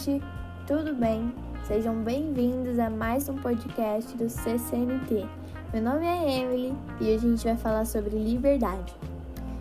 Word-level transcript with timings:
gente, 0.00 0.22
tudo 0.66 0.94
bem? 0.94 1.32
Sejam 1.66 1.94
bem-vindos 2.02 2.78
a 2.78 2.88
mais 2.88 3.28
um 3.28 3.36
podcast 3.36 4.16
do 4.16 4.30
CCNT. 4.30 5.26
Meu 5.74 5.82
nome 5.82 6.06
é 6.06 6.40
Emily 6.40 6.74
e 7.00 7.04
hoje 7.04 7.14
a 7.14 7.18
gente 7.18 7.44
vai 7.44 7.56
falar 7.56 7.84
sobre 7.84 8.16
liberdade. 8.16 8.94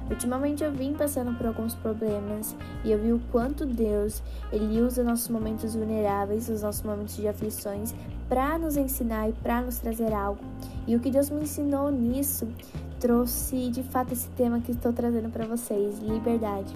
Ultimamente 0.09 0.63
eu 0.63 0.71
vim 0.71 0.93
passando 0.93 1.37
por 1.37 1.45
alguns 1.45 1.75
problemas 1.75 2.55
e 2.85 2.91
eu 2.91 2.99
vi 2.99 3.11
o 3.11 3.19
quanto 3.31 3.65
Deus 3.65 4.23
ele 4.51 4.81
usa 4.81 5.03
nossos 5.03 5.27
momentos 5.27 5.75
vulneráveis, 5.75 6.47
os 6.47 6.61
nossos 6.61 6.83
momentos 6.83 7.17
de 7.17 7.27
aflições, 7.27 7.93
para 8.29 8.57
nos 8.57 8.77
ensinar 8.77 9.29
e 9.29 9.33
para 9.33 9.61
nos 9.61 9.79
trazer 9.79 10.13
algo. 10.13 10.41
E 10.87 10.95
o 10.95 11.01
que 11.01 11.11
Deus 11.11 11.29
me 11.29 11.43
ensinou 11.43 11.91
nisso 11.91 12.47
trouxe 12.97 13.69
de 13.69 13.83
fato 13.83 14.13
esse 14.13 14.29
tema 14.29 14.61
que 14.61 14.71
estou 14.71 14.93
trazendo 14.93 15.29
para 15.29 15.45
vocês, 15.45 15.99
liberdade. 15.99 16.73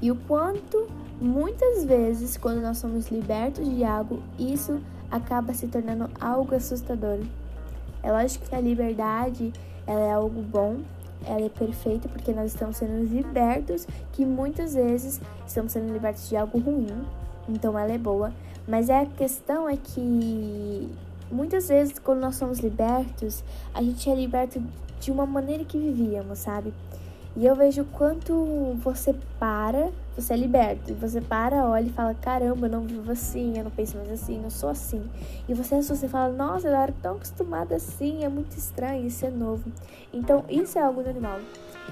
E 0.00 0.10
o 0.10 0.16
quanto 0.16 0.86
muitas 1.20 1.84
vezes 1.84 2.36
quando 2.36 2.60
nós 2.60 2.78
somos 2.78 3.08
libertos 3.08 3.68
de 3.68 3.84
algo, 3.84 4.22
isso 4.38 4.80
acaba 5.10 5.54
se 5.54 5.66
tornando 5.66 6.10
algo 6.20 6.54
assustador. 6.54 7.20
É 8.02 8.12
lógico 8.12 8.48
que 8.48 8.54
a 8.54 8.60
liberdade 8.60 9.52
ela 9.86 10.00
é 10.00 10.12
algo 10.12 10.42
bom, 10.42 10.78
ela 11.24 11.46
é 11.46 11.48
perfeita 11.48 12.08
porque 12.08 12.32
nós 12.32 12.52
estamos 12.52 12.76
sendo 12.76 13.04
libertos, 13.04 13.86
que 14.12 14.24
muitas 14.24 14.74
vezes 14.74 15.20
estamos 15.46 15.72
sendo 15.72 15.92
libertos 15.92 16.28
de 16.28 16.36
algo 16.36 16.58
ruim, 16.58 17.04
então 17.48 17.78
ela 17.78 17.92
é 17.92 17.98
boa. 17.98 18.32
Mas 18.66 18.90
a 18.90 19.06
questão 19.06 19.68
é 19.68 19.76
que 19.76 20.90
muitas 21.30 21.68
vezes 21.68 21.98
quando 21.98 22.20
nós 22.20 22.36
somos 22.36 22.58
libertos, 22.58 23.42
a 23.72 23.82
gente 23.82 24.10
é 24.10 24.14
liberto 24.14 24.62
de 25.00 25.10
uma 25.10 25.26
maneira 25.26 25.64
que 25.64 25.78
vivíamos, 25.78 26.40
sabe? 26.40 26.72
E 27.36 27.44
eu 27.44 27.54
vejo 27.54 27.84
quanto 27.92 28.34
você 28.82 29.14
para, 29.38 29.90
você 30.16 30.32
é 30.32 30.36
liberto, 30.38 30.90
e 30.90 30.94
você 30.94 31.20
para, 31.20 31.66
olha 31.66 31.84
e 31.84 31.90
fala: 31.90 32.14
caramba, 32.14 32.66
eu 32.66 32.70
não 32.70 32.80
vivo 32.80 33.12
assim, 33.12 33.58
eu 33.58 33.64
não 33.64 33.70
penso 33.70 33.98
mais 33.98 34.10
assim, 34.10 34.40
não 34.40 34.48
sou 34.48 34.70
assim. 34.70 35.02
E 35.46 35.52
você 35.52 35.74
assusta 35.74 36.06
e 36.06 36.08
fala: 36.08 36.32
nossa, 36.32 36.66
eu 36.66 36.74
era 36.74 36.94
tão 37.02 37.16
acostumada 37.16 37.76
assim, 37.76 38.24
é 38.24 38.28
muito 38.30 38.56
estranho, 38.56 39.06
isso 39.06 39.26
é 39.26 39.30
novo. 39.30 39.70
Então, 40.14 40.46
isso 40.48 40.78
é 40.78 40.82
algo 40.82 41.02
normal. 41.02 41.38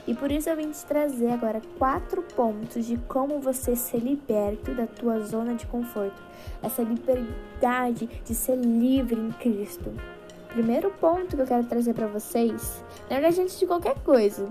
E 0.06 0.14
por 0.14 0.30
isso 0.30 0.48
eu 0.48 0.56
vim 0.56 0.70
te 0.70 0.82
trazer 0.86 1.30
agora 1.30 1.60
quatro 1.78 2.22
pontos 2.34 2.86
de 2.86 2.96
como 2.96 3.38
você 3.38 3.76
ser 3.76 3.98
liberto 3.98 4.74
da 4.74 4.86
tua 4.86 5.20
zona 5.20 5.54
de 5.54 5.66
conforto. 5.66 6.22
Essa 6.62 6.82
liberdade 6.82 8.08
de 8.24 8.34
ser 8.34 8.56
livre 8.56 9.20
em 9.20 9.30
Cristo. 9.32 9.92
Primeiro 10.48 10.90
ponto 10.92 11.36
que 11.36 11.42
eu 11.42 11.46
quero 11.46 11.64
trazer 11.64 11.92
para 11.92 12.06
vocês, 12.06 12.82
na 13.10 13.16
verdade, 13.16 13.42
antes 13.42 13.58
de 13.58 13.66
qualquer 13.66 13.98
coisa, 14.00 14.48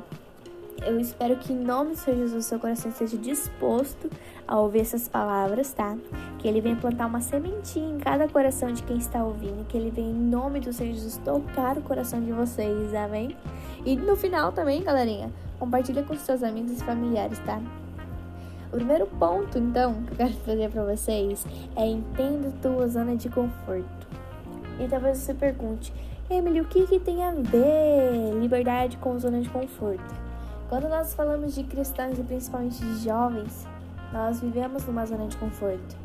eu 0.86 1.00
espero 1.00 1.36
que 1.38 1.54
em 1.54 1.58
nome 1.58 1.92
do 1.92 1.98
Senhor 1.98 2.18
Jesus 2.18 2.46
seu 2.46 2.60
coração 2.60 2.92
esteja 2.92 3.18
disposto 3.18 4.10
a 4.48 4.60
ouvir 4.60 4.82
essas 4.82 5.08
palavras, 5.08 5.72
tá? 5.74 5.98
Que 6.40 6.48
ele 6.48 6.62
venha 6.62 6.76
plantar 6.76 7.08
uma 7.08 7.22
sementinha 7.22 7.96
em 7.96 8.00
cada 8.00 8.28
coração 8.28 8.72
de 8.72 8.84
quem 8.84 8.98
está 8.98 9.24
ouvindo, 9.24 9.66
que 9.68 9.78
ele 9.78 9.90
venha 9.90 10.10
em 10.10 10.14
nome 10.14 10.60
do 10.60 10.74
Senhor 10.74 10.94
Jesus 10.94 11.18
tocar 11.24 11.78
o 11.78 11.82
coração 11.82 12.22
de 12.22 12.32
vocês, 12.32 12.94
amém? 12.94 13.36
E 13.86 13.96
no 13.96 14.16
final 14.16 14.52
também, 14.52 14.84
galerinha, 14.84 15.32
compartilha 15.60 16.04
com 16.04 16.16
seus 16.16 16.44
amigos 16.44 16.82
e 16.82 16.84
familiares, 16.84 17.40
tá? 17.40 17.62
O 18.68 18.76
primeiro 18.76 19.06
ponto, 19.06 19.58
então, 19.58 20.04
que 20.04 20.14
eu 20.14 20.18
quero 20.18 20.34
trazer 20.44 20.70
para 20.70 20.84
vocês 20.84 21.46
é 21.76 21.86
entenda 21.86 22.52
tua 22.62 22.88
zona 22.88 23.16
de 23.16 23.30
conforto. 23.30 24.08
E 24.80 24.88
talvez 24.88 25.20
você 25.20 25.34
pergunte, 25.34 25.94
Emily, 26.30 26.62
o 26.62 26.66
que, 26.66 26.88
que 26.88 27.00
tem 27.00 27.24
a 27.24 27.32
ver 27.32 28.34
liberdade 28.40 28.98
com 28.98 29.18
zona 29.20 29.40
de 29.40 29.50
conforto? 29.50 30.33
Quando 30.70 30.90
nós 30.90 31.14
falamos 31.14 31.56
de 31.56 31.64
cristãos 31.64 32.18
e 32.18 32.24
principalmente 32.24 32.84
de 32.84 33.04
jovens, 33.04 33.68
nós 34.12 34.40
vivemos 34.40 34.86
numa 34.86 35.06
zona 35.06 35.28
de 35.28 35.38
conforto. 35.38 35.96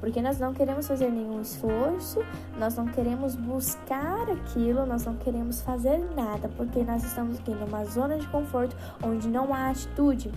Porque 0.00 0.22
nós 0.22 0.38
não 0.38 0.54
queremos 0.54 0.86
fazer 0.86 1.10
nenhum 1.10 1.40
esforço, 1.40 2.20
nós 2.58 2.76
não 2.76 2.86
queremos 2.86 3.34
buscar 3.34 4.30
aquilo, 4.30 4.86
nós 4.86 5.04
não 5.04 5.16
queremos 5.16 5.60
fazer 5.60 5.98
nada, 6.14 6.48
porque 6.56 6.84
nós 6.84 7.02
estamos 7.02 7.38
aqui 7.38 7.50
numa 7.50 7.84
zona 7.84 8.16
de 8.16 8.26
conforto 8.28 8.76
onde 9.02 9.26
não 9.28 9.52
há 9.52 9.70
atitude, 9.70 10.30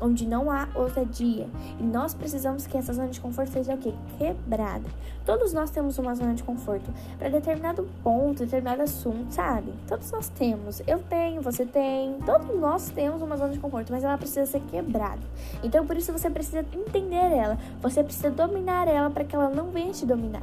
onde 0.00 0.26
não 0.26 0.50
há 0.50 0.68
ousadia. 0.74 1.48
E 1.78 1.82
nós 1.82 2.14
precisamos 2.14 2.66
que 2.66 2.76
essa 2.76 2.92
zona 2.92 3.08
de 3.08 3.20
conforto 3.20 3.52
seja 3.52 3.74
o 3.74 3.78
quê? 3.78 3.92
Quebrada. 4.16 4.84
Todos 5.24 5.52
nós 5.52 5.70
temos 5.70 5.98
uma 5.98 6.14
zona 6.14 6.34
de 6.34 6.42
conforto 6.42 6.90
para 7.18 7.28
determinado 7.28 7.88
ponto, 8.02 8.44
determinado 8.44 8.82
assunto, 8.82 9.32
sabe? 9.32 9.72
Todos 9.86 10.10
nós 10.10 10.28
temos. 10.28 10.80
Eu 10.86 11.00
tenho, 11.00 11.42
você 11.42 11.66
tem, 11.66 12.14
todos 12.24 12.58
nós 12.58 12.90
temos 12.90 13.20
uma 13.20 13.36
zona 13.36 13.52
de 13.52 13.58
conforto, 13.58 13.92
mas 13.92 14.04
ela 14.04 14.16
precisa 14.16 14.46
ser 14.46 14.60
quebrada. 14.70 15.20
Então 15.62 15.86
por 15.86 15.96
isso 15.96 16.12
você 16.12 16.30
precisa 16.30 16.64
entender 16.72 17.16
ela, 17.16 17.58
você 17.80 18.02
precisa 18.02 18.30
dominar 18.30 18.88
ela 18.88 19.10
para 19.10 19.24
que 19.24 19.34
ela 19.34 19.50
não 19.50 19.70
venha 19.70 19.92
te 19.92 20.06
dominar. 20.06 20.42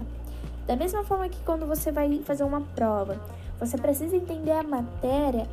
Da 0.67 0.75
mesma 0.75 1.03
forma 1.03 1.29
que 1.29 1.39
quando 1.43 1.65
você 1.65 1.91
vai 1.91 2.21
fazer 2.23 2.43
uma 2.43 2.61
prova, 2.61 3.19
você 3.59 3.77
precisa 3.77 4.15
entender 4.15 4.51
a 4.51 4.63
matéria 4.63 5.47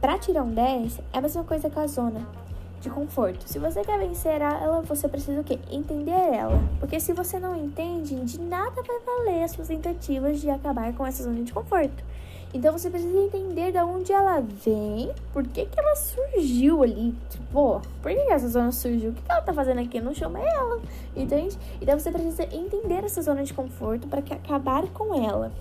para 0.00 0.16
tirar 0.16 0.44
um 0.44 0.50
10, 0.50 1.00
é 1.12 1.18
a 1.18 1.20
mesma 1.20 1.42
coisa 1.42 1.68
com 1.68 1.80
a 1.80 1.86
zona 1.86 2.47
de 2.80 2.90
conforto. 2.90 3.48
Se 3.48 3.58
você 3.58 3.82
quer 3.82 3.98
vencer 3.98 4.40
ela, 4.40 4.82
você 4.82 5.08
precisa 5.08 5.40
o 5.40 5.44
quê? 5.44 5.58
Entender 5.70 6.10
ela. 6.10 6.60
Porque 6.80 7.00
se 7.00 7.12
você 7.12 7.38
não 7.38 7.56
entende, 7.56 8.14
de 8.24 8.40
nada 8.40 8.82
vai 8.82 8.98
valer 9.00 9.44
as 9.44 9.52
suas 9.52 9.68
tentativas 9.68 10.40
de 10.40 10.50
acabar 10.50 10.92
com 10.94 11.06
essa 11.06 11.22
zona 11.22 11.42
de 11.42 11.52
conforto. 11.52 12.04
Então 12.52 12.72
você 12.72 12.88
precisa 12.88 13.18
entender 13.18 13.72
de 13.72 13.78
onde 13.78 14.10
ela 14.10 14.40
vem, 14.40 15.12
por 15.34 15.46
que, 15.46 15.66
que 15.66 15.78
ela 15.78 15.94
surgiu 15.96 16.82
ali. 16.82 17.14
Tipo, 17.28 17.82
por 18.02 18.10
que 18.10 18.32
essa 18.32 18.48
zona 18.48 18.72
surgiu? 18.72 19.10
O 19.10 19.12
que, 19.12 19.20
que 19.20 19.30
ela 19.30 19.42
tá 19.42 19.52
fazendo 19.52 19.80
aqui? 19.80 20.00
Não 20.00 20.14
chama 20.14 20.40
ela, 20.40 20.80
entende? 21.14 21.58
Então 21.80 21.98
você 21.98 22.10
precisa 22.10 22.44
entender 22.44 23.04
essa 23.04 23.20
zona 23.20 23.44
de 23.44 23.52
conforto 23.52 24.08
para 24.08 24.20
acabar 24.20 24.86
com 24.88 25.14
ela. 25.14 25.52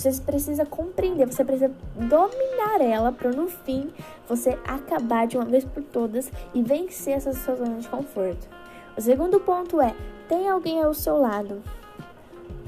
Você 0.00 0.18
precisa 0.22 0.64
compreender, 0.64 1.26
você 1.26 1.44
precisa 1.44 1.70
dominar 1.94 2.80
ela 2.80 3.12
para 3.12 3.30
no 3.30 3.48
fim 3.48 3.90
você 4.26 4.58
acabar 4.66 5.26
de 5.26 5.36
uma 5.36 5.44
vez 5.44 5.62
por 5.62 5.82
todas 5.82 6.32
e 6.54 6.62
vencer 6.62 7.12
essa 7.12 7.34
sua 7.34 7.56
zona 7.56 7.76
de 7.76 7.86
conforto. 7.86 8.48
O 8.96 9.00
segundo 9.02 9.38
ponto 9.40 9.78
é: 9.78 9.94
tem 10.26 10.48
alguém 10.48 10.82
ao 10.82 10.94
seu 10.94 11.18
lado. 11.18 11.62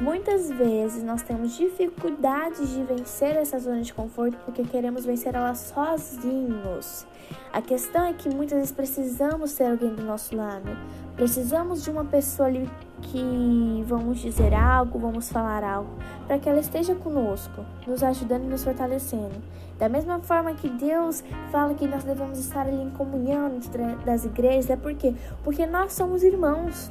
Muitas 0.00 0.50
vezes 0.50 1.02
nós 1.04 1.22
temos 1.22 1.56
dificuldades 1.56 2.70
de 2.70 2.82
vencer 2.82 3.36
essa 3.36 3.58
zona 3.58 3.82
de 3.82 3.94
conforto 3.94 4.36
porque 4.44 4.64
queremos 4.64 5.04
vencer 5.04 5.34
ela 5.34 5.54
sozinhos. 5.54 7.06
A 7.52 7.62
questão 7.62 8.04
é 8.04 8.12
que 8.12 8.28
muitas 8.28 8.58
vezes 8.58 8.72
precisamos 8.72 9.52
ter 9.54 9.66
alguém 9.66 9.94
do 9.94 10.02
nosso 10.02 10.34
lado. 10.34 10.76
Precisamos 11.16 11.84
de 11.84 11.90
uma 11.90 12.04
pessoa 12.04 12.48
ali 12.48 12.68
que 13.02 13.84
vamos 13.86 14.18
dizer 14.18 14.54
algo, 14.54 14.98
vamos 14.98 15.28
falar 15.28 15.62
algo, 15.62 15.90
para 16.26 16.38
que 16.38 16.48
ela 16.48 16.60
esteja 16.60 16.94
conosco, 16.94 17.64
nos 17.86 18.02
ajudando 18.02 18.44
e 18.44 18.48
nos 18.48 18.64
fortalecendo. 18.64 19.42
Da 19.78 19.88
mesma 19.88 20.20
forma 20.20 20.54
que 20.54 20.68
Deus 20.68 21.22
fala 21.50 21.74
que 21.74 21.86
nós 21.86 22.04
devemos 22.04 22.38
estar 22.38 22.66
ali 22.66 22.80
em 22.80 22.90
comunhão 22.90 23.58
das 24.04 24.24
igrejas, 24.24 24.70
é 24.70 24.76
porque 24.76 25.14
porque 25.42 25.66
nós 25.66 25.92
somos 25.92 26.22
irmãos. 26.22 26.90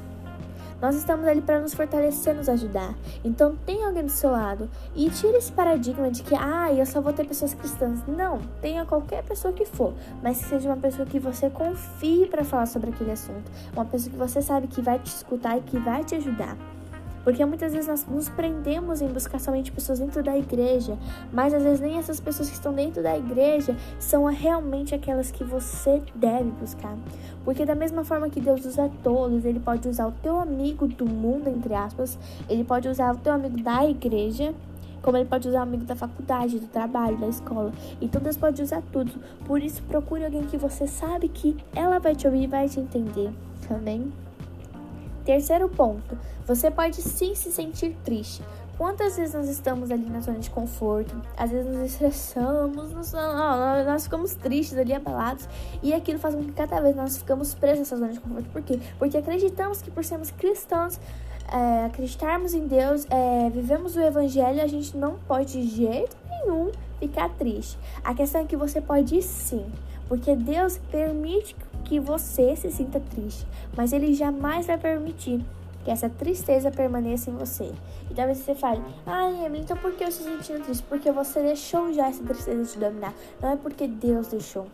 Nós 0.82 0.96
estamos 0.96 1.28
ali 1.28 1.42
para 1.42 1.60
nos 1.60 1.74
fortalecer, 1.74 2.34
nos 2.34 2.50
ajudar. 2.50 2.96
Então, 3.24 3.56
tenha 3.66 3.88
alguém 3.88 4.04
do 4.04 4.12
seu 4.12 4.32
lado 4.32 4.70
e 4.96 5.10
tire 5.10 5.38
esse 5.38 5.52
paradigma 5.52 6.10
de 6.10 6.24
que, 6.24 6.34
ah, 6.34 6.74
eu 6.74 6.86
só 6.86 7.00
vou 7.00 7.14
ter 7.14 7.26
pessoas 7.26 7.54
cristãs. 7.54 8.00
Não, 8.08 8.40
tenha 8.62 8.86
qualquer 8.86 9.24
pessoa 9.24 9.54
que 9.54 9.66
for, 9.66 9.94
mas 10.24 10.40
que 10.40 10.46
seja 10.46 10.70
uma 10.70 10.78
pessoa 10.78 11.06
que 11.06 11.20
você 11.20 11.50
confie 11.50 12.26
para 12.26 12.44
falar 12.44 12.66
sobre 12.66 12.90
aquele 12.90 13.12
assunto. 13.12 13.52
Uma 13.74 13.86
pessoa 13.86 14.12
que 14.12 14.18
você 14.18 14.42
sabe 14.42 14.68
que 14.68 14.82
vai 14.82 14.98
te 14.98 15.08
escutar 15.08 15.58
e 15.58 15.62
que 15.62 15.78
vai 15.78 16.04
te 16.04 16.16
ajudar. 16.16 16.58
Porque 17.24 17.44
muitas 17.46 17.74
vezes 17.74 17.88
nós 17.88 18.06
nos 18.06 18.30
prendemos 18.30 19.02
em 19.02 19.08
buscar 19.08 19.40
somente 19.40 19.72
pessoas 19.72 20.00
dentro 20.00 20.24
da 20.24 20.38
igreja, 20.38 20.98
mas 21.32 21.54
às 21.54 21.64
vezes 21.64 21.80
nem 21.80 21.98
essas 21.98 22.20
pessoas 22.20 22.50
que 22.50 22.56
estão 22.56 22.74
dentro 22.74 23.04
da 23.04 23.18
igreja 23.18 23.76
são 24.00 24.26
realmente 24.26 24.96
aquelas 24.96 25.32
que 25.32 25.44
você 25.44 26.02
deve 26.16 26.50
buscar. 26.52 26.96
Porque 27.44 27.66
da 27.66 27.76
mesma 27.76 28.04
forma 28.04 28.30
que 28.30 28.40
Deus 28.40 28.66
usa 28.66 28.90
todos, 29.04 29.46
ele 29.46 29.60
pode 29.60 29.88
usar 29.88 30.08
o 30.08 30.12
teu 30.12 30.40
amigo 30.40 30.88
do 30.88 31.06
mundo, 31.06 31.48
entre 31.50 31.74
aspas, 31.74 32.18
ele 32.50 32.64
pode 32.64 32.88
usar 32.88 33.14
o 33.14 33.18
teu 33.18 33.34
amigo 33.34 33.62
da 33.62 33.86
igreja, 33.86 34.54
como 35.02 35.18
ele 35.18 35.28
pode 35.28 35.48
usar 35.48 35.60
o 35.60 35.64
amigo 35.64 35.84
da 35.84 35.96
faculdade, 35.96 36.60
do 36.60 36.68
trabalho, 36.68 37.18
da 37.18 37.28
escola. 37.28 37.72
Então 38.00 38.22
Deus 38.22 38.38
pode 38.38 38.62
usar 38.62 38.84
tudo. 38.92 39.12
Por 39.46 39.62
isso 39.62 39.82
procure 39.84 40.24
alguém 40.24 40.44
que 40.44 40.58
você 40.58 40.88
sabe 40.88 41.28
que 41.28 41.58
ela 41.76 42.00
vai 42.00 42.16
te 42.16 42.28
ouvir 42.28 42.44
e 42.44 42.48
vai 42.48 42.70
te 42.70 42.80
entender. 42.80 43.32
Amém? 43.70 44.12
Terceiro 45.32 45.70
ponto, 45.70 46.18
você 46.46 46.70
pode 46.70 47.02
sim 47.02 47.34
se 47.36 47.54
sentir 47.54 47.96
triste. 48.04 48.44
Quantas 48.78 49.16
vezes 49.16 49.34
nós 49.34 49.48
estamos 49.48 49.90
ali 49.90 50.10
na 50.10 50.20
zona 50.20 50.40
de 50.40 50.50
conforto, 50.50 51.16
às 51.38 51.50
vezes 51.50 51.74
nos 51.74 51.90
estressamos, 51.90 52.92
nos, 52.92 53.14
nós 53.14 54.04
ficamos 54.04 54.36
tristes 54.36 54.78
ali, 54.78 54.94
abalados, 54.94 55.48
e 55.82 55.94
aquilo 55.94 56.20
faz 56.20 56.36
com 56.36 56.44
que 56.44 56.52
cada 56.52 56.82
vez 56.82 56.98
nós 56.98 57.16
ficamos 57.16 57.54
presos 57.54 57.80
nessa 57.80 57.96
zona 57.96 58.12
de 58.12 58.20
conforto. 58.20 58.50
Por 58.50 58.62
quê? 58.62 58.78
Porque 59.00 59.18
acreditamos 59.18 59.82
que 59.82 59.90
por 59.90 60.04
sermos 60.04 60.32
cristãos, 60.32 61.00
é, 61.50 61.86
acreditarmos 61.86 62.54
em 62.54 62.68
Deus, 62.68 63.08
é, 63.10 63.50
vivemos 63.52 63.96
o 63.96 64.02
Evangelho, 64.02 64.62
a 64.62 64.68
gente 64.68 64.98
não 64.98 65.16
pode 65.30 65.54
de 65.54 65.64
jeito 65.64 66.18
nenhum 66.30 66.74
ficar 67.00 67.30
triste. 67.30 67.80
A 68.04 68.14
questão 68.14 68.42
é 68.42 68.44
que 68.44 68.58
você 68.58 68.82
pode 68.82 69.22
sim, 69.22 69.66
porque 70.10 70.36
Deus 70.36 70.78
permite 70.92 71.56
que 71.56 71.71
você 72.00 72.56
se 72.56 72.72
sinta 72.72 73.00
triste, 73.00 73.46
mas 73.76 73.94
Ele 73.94 74.14
jamais 74.14 74.68
vai 74.68 74.78
permitir 74.78 75.44
que 75.84 75.92
essa 75.92 76.10
tristeza 76.10 76.72
permaneça 76.72 77.30
em 77.30 77.36
você. 77.36 77.72
E 78.10 78.14
talvez 78.14 78.38
você 78.38 78.56
fale, 78.56 78.82
ai, 79.06 79.46
Emily, 79.46 79.64
então 79.64 79.78
por 79.78 79.94
que 79.94 80.04
eu 80.04 80.10
estou 80.10 80.28
sentindo 80.28 80.64
triste? 80.64 80.84
Porque 80.88 81.12
você 81.12 81.42
deixou 81.42 81.92
já 81.94 82.08
essa 82.08 82.24
tristeza 82.24 82.74
te 82.74 82.80
dominar. 82.80 83.14
Não 83.42 83.50
é 83.50 83.56
porque 83.56 83.88
Deus 83.88 84.28
deixou. 84.28 84.68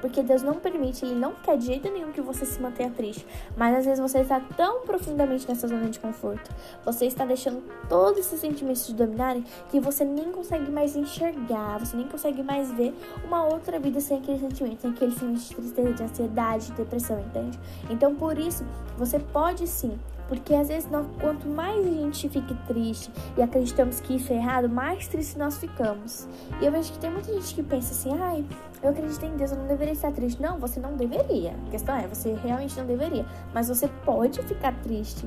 Porque 0.00 0.22
Deus 0.22 0.42
não 0.42 0.54
permite, 0.54 1.04
Ele 1.04 1.14
não 1.14 1.32
quer 1.34 1.56
de 1.56 1.66
jeito 1.66 1.90
nenhum 1.90 2.12
que 2.12 2.20
você 2.20 2.44
se 2.44 2.60
mantenha 2.60 2.90
triste. 2.90 3.26
Mas 3.56 3.76
às 3.76 3.84
vezes 3.84 4.00
você 4.00 4.20
está 4.20 4.40
tão 4.56 4.82
profundamente 4.82 5.48
nessa 5.48 5.66
zona 5.66 5.88
de 5.88 5.98
conforto, 5.98 6.50
você 6.84 7.06
está 7.06 7.24
deixando 7.24 7.62
todos 7.88 8.18
esses 8.20 8.40
sentimentos 8.40 8.86
te 8.86 8.92
dominarem 8.92 9.44
que 9.70 9.80
você 9.80 10.04
nem 10.04 10.30
consegue 10.30 10.70
mais 10.70 10.96
enxergar, 10.96 11.78
você 11.78 11.96
nem 11.96 12.06
consegue 12.06 12.42
mais 12.42 12.70
ver 12.72 12.94
uma 13.24 13.44
outra 13.44 13.78
vida 13.78 14.00
sem 14.00 14.18
aquele 14.18 14.38
sentimento, 14.38 14.80
sem 14.82 14.90
aquele 14.90 15.12
sentimento 15.12 15.40
de 15.40 15.54
tristeza, 15.54 15.92
de 15.92 16.02
ansiedade, 16.02 16.66
de 16.66 16.72
depressão, 16.72 17.20
entende? 17.20 17.58
Então 17.90 18.14
por 18.14 18.38
isso, 18.38 18.64
você 18.96 19.18
pode 19.18 19.66
sim 19.66 19.98
porque 20.28 20.54
às 20.54 20.68
vezes, 20.68 20.90
nós, 20.90 21.06
quanto 21.20 21.48
mais 21.48 21.84
a 21.84 21.90
gente 21.90 22.28
fica 22.28 22.54
triste 22.66 23.10
e 23.36 23.42
acreditamos 23.42 24.00
que 24.00 24.16
isso 24.16 24.32
é 24.32 24.36
errado, 24.36 24.68
mais 24.68 25.08
triste 25.08 25.38
nós 25.38 25.56
ficamos. 25.58 26.28
E 26.60 26.66
eu 26.66 26.70
vejo 26.70 26.92
que 26.92 26.98
tem 26.98 27.10
muita 27.10 27.32
gente 27.32 27.54
que 27.54 27.62
pensa 27.62 27.92
assim: 27.92 28.16
ai, 28.20 28.44
eu 28.82 28.90
acredito 28.90 29.24
em 29.24 29.36
Deus, 29.36 29.50
eu 29.50 29.58
não 29.58 29.66
deveria 29.66 29.94
estar 29.94 30.12
triste. 30.12 30.40
Não, 30.40 30.58
você 30.58 30.78
não 30.78 30.94
deveria. 30.94 31.56
A 31.66 31.70
questão 31.70 31.96
é, 31.96 32.06
você 32.06 32.34
realmente 32.34 32.76
não 32.78 32.86
deveria. 32.86 33.24
Mas 33.54 33.68
você 33.68 33.88
pode 34.04 34.40
ficar 34.42 34.72
triste. 34.82 35.26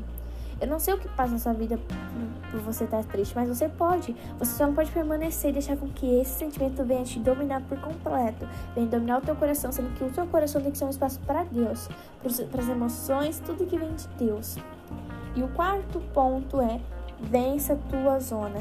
Eu 0.62 0.68
não 0.68 0.80
sei 0.80 0.94
o 0.94 0.98
que 1.00 1.10
passa 1.10 1.34
na 1.34 1.40
sua 1.40 1.54
vida 1.54 1.80
por 2.52 2.60
você 2.60 2.84
estar 2.84 3.04
triste, 3.04 3.34
mas 3.36 3.50
você 3.50 3.68
pode. 3.68 4.16
Você 4.38 4.58
só 4.58 4.68
não 4.68 4.76
pode 4.76 4.92
permanecer 4.92 5.50
e 5.50 5.54
deixar 5.54 5.76
com 5.76 5.88
que 5.88 6.06
esse 6.20 6.38
sentimento 6.38 6.84
venha 6.84 7.04
te 7.04 7.18
dominar 7.18 7.62
por 7.64 7.80
completo. 7.82 8.48
Venha 8.76 8.86
dominar 8.86 9.18
o 9.18 9.22
teu 9.22 9.36
coração, 9.36 9.72
sendo 9.72 9.92
que 9.96 10.04
o 10.04 10.12
teu 10.12 10.28
coração 10.28 10.62
tem 10.62 10.72
que 10.72 10.78
ser 10.78 10.86
um 10.86 10.92
espaço 10.92 11.20
para 11.22 11.44
Deus, 11.46 11.90
para 12.52 12.62
as 12.62 12.70
emoções, 12.70 13.40
tudo 13.40 13.66
que 13.66 13.76
vem 13.76 13.92
de 13.96 14.08
Deus. 14.20 14.58
E 15.36 15.42
o 15.42 15.48
quarto 15.48 16.00
ponto 16.14 16.62
é 16.62 16.80
vença 17.20 17.76
tua 17.90 18.20
zona. 18.20 18.60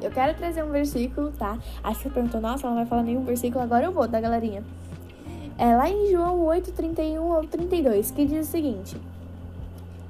Eu 0.00 0.12
quero 0.12 0.38
trazer 0.38 0.62
um 0.62 0.70
versículo, 0.70 1.32
tá? 1.32 1.58
Que 1.58 1.94
você 1.94 2.08
perguntou, 2.08 2.40
nossa, 2.40 2.66
ela 2.66 2.76
não 2.76 2.82
vai 2.82 2.86
falar 2.86 3.02
nenhum 3.02 3.24
versículo, 3.24 3.64
agora 3.64 3.84
eu 3.84 3.92
vou, 3.92 4.06
tá, 4.06 4.20
galerinha? 4.20 4.62
É 5.58 5.76
lá 5.76 5.90
em 5.90 6.10
João 6.10 6.40
8, 6.40 6.72
31 6.72 7.32
ao 7.32 7.44
32, 7.44 8.10
que 8.12 8.24
diz 8.24 8.48
o 8.48 8.50
seguinte: 8.50 8.96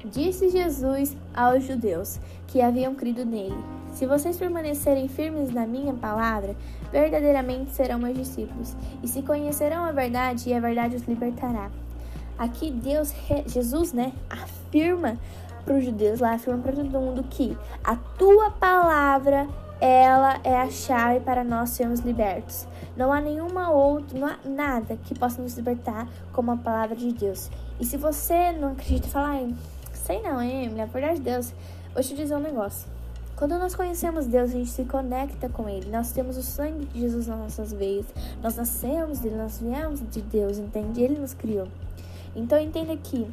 Disse 0.04 0.48
Jesus 0.48 1.14
aos 1.34 1.64
judeus 1.64 2.18
que 2.46 2.62
haviam 2.62 2.94
crido 2.94 3.24
nele: 3.24 3.56
Se 3.92 4.06
vocês 4.06 4.38
permanecerem 4.38 5.08
firmes 5.08 5.52
na 5.52 5.66
minha 5.66 5.92
palavra, 5.92 6.56
verdadeiramente 6.90 7.72
serão 7.72 7.98
meus 7.98 8.16
discípulos, 8.16 8.74
e 9.02 9.08
se 9.08 9.20
conhecerão 9.20 9.84
a 9.84 9.92
verdade, 9.92 10.48
e 10.48 10.54
a 10.54 10.60
verdade 10.60 10.96
os 10.96 11.02
libertará. 11.02 11.70
Aqui 12.38 12.70
Deus, 12.70 13.12
Jesus, 13.46 13.92
né, 13.92 14.12
afirma 14.30 15.18
para 15.66 15.74
os 15.74 15.84
judeus 15.84 16.20
lá, 16.20 16.32
afirma 16.32 16.62
para 16.62 16.72
todo 16.72 16.88
mundo 16.88 17.22
que 17.28 17.54
a 17.84 17.94
tua 17.94 18.50
palavra 18.52 19.46
ela 19.80 20.40
é 20.44 20.56
a 20.56 20.70
chave 20.70 21.20
para 21.20 21.44
nós 21.44 21.70
sermos 21.70 22.00
libertos. 22.00 22.66
Não 22.96 23.12
há 23.12 23.20
nenhuma 23.20 23.70
outra, 23.70 24.18
não 24.18 24.26
há 24.26 24.38
nada 24.44 24.96
que 25.04 25.18
possa 25.18 25.40
nos 25.40 25.56
libertar 25.56 26.08
como 26.32 26.52
a 26.52 26.56
palavra 26.56 26.96
de 26.96 27.12
Deus. 27.12 27.50
E 27.78 27.84
se 27.84 27.96
você 27.96 28.52
não 28.52 28.72
acredita, 28.72 29.08
fala, 29.08 29.48
sei 30.10 30.20
não, 30.22 30.42
hein, 30.42 30.74
é 30.76 30.86
verdade 30.86 31.18
de 31.18 31.22
Deus. 31.22 31.54
Vou 31.94 32.02
te 32.02 32.14
dizer 32.14 32.34
um 32.34 32.40
negócio. 32.40 32.88
Quando 33.36 33.56
nós 33.58 33.76
conhecemos 33.76 34.26
Deus, 34.26 34.50
a 34.50 34.54
gente 34.54 34.70
se 34.70 34.84
conecta 34.84 35.48
com 35.48 35.68
Ele. 35.68 35.88
Nós 35.88 36.10
temos 36.10 36.36
o 36.36 36.42
sangue 36.42 36.84
de 36.86 37.00
Jesus 37.00 37.28
nas 37.28 37.38
nossas 37.38 37.72
veias. 37.72 38.06
Nós 38.42 38.56
nascemos 38.56 39.20
dele, 39.20 39.36
nós 39.36 39.60
viemos 39.60 40.00
de 40.10 40.20
Deus, 40.20 40.58
entende? 40.58 41.00
Ele 41.00 41.16
nos 41.16 41.32
criou. 41.32 41.68
Então 42.34 42.58
entenda 42.58 42.96
que 42.96 43.30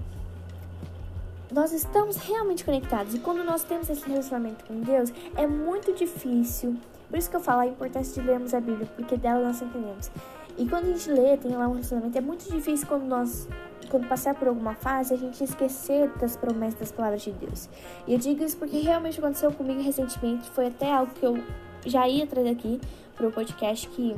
nós 1.52 1.72
estamos 1.74 2.18
realmente 2.18 2.64
conectados 2.64 3.16
e 3.16 3.20
quando 3.20 3.44
nós 3.44 3.64
temos 3.64 3.90
esse 3.90 4.08
relacionamento 4.08 4.64
com 4.66 4.80
Deus, 4.82 5.12
é 5.36 5.48
muito 5.48 5.94
difícil. 5.94 6.78
Por 7.10 7.18
isso 7.18 7.30
que 7.30 7.36
eu 7.38 7.42
falo 7.42 7.62
a 7.62 7.68
importância 7.68 8.22
de 8.22 8.28
lermos 8.28 8.54
a 8.54 8.60
Bíblia, 8.60 8.88
porque 8.96 9.18
dela 9.18 9.48
nós 9.48 9.62
entendemos. 9.62 10.12
E 10.58 10.68
quando 10.68 10.86
a 10.86 10.88
gente 10.90 11.10
lê, 11.10 11.38
tem 11.38 11.56
lá 11.56 11.68
um 11.68 11.72
relacionamento, 11.72 12.18
é 12.18 12.22
muito 12.22 12.52
difícil 12.52 12.88
quando 12.88 13.06
nós 13.06 13.48
quando 13.90 14.08
passar 14.08 14.36
por 14.36 14.48
alguma 14.48 14.76
fase, 14.76 15.14
a 15.14 15.18
gente 15.18 15.44
esquecer 15.44 16.10
das 16.20 16.36
promessas 16.36 16.80
das 16.80 16.92
palavras 16.92 17.22
de 17.22 17.32
Deus. 17.32 17.70
E 18.06 18.14
eu 18.14 18.20
digo 18.20 18.44
isso 18.44 18.58
porque 18.58 18.80
realmente 18.80 19.20
aconteceu 19.20 19.52
comigo 19.52 19.82
recentemente, 19.82 20.50
foi 20.52 20.68
até 20.68 20.92
algo 20.92 21.12
que 21.14 21.26
eu 21.26 21.42
já 21.86 22.08
ia 22.08 22.28
trazer 22.28 22.50
aqui 22.50 22.80
pro 23.16 23.32
podcast 23.32 23.88
que 23.90 24.16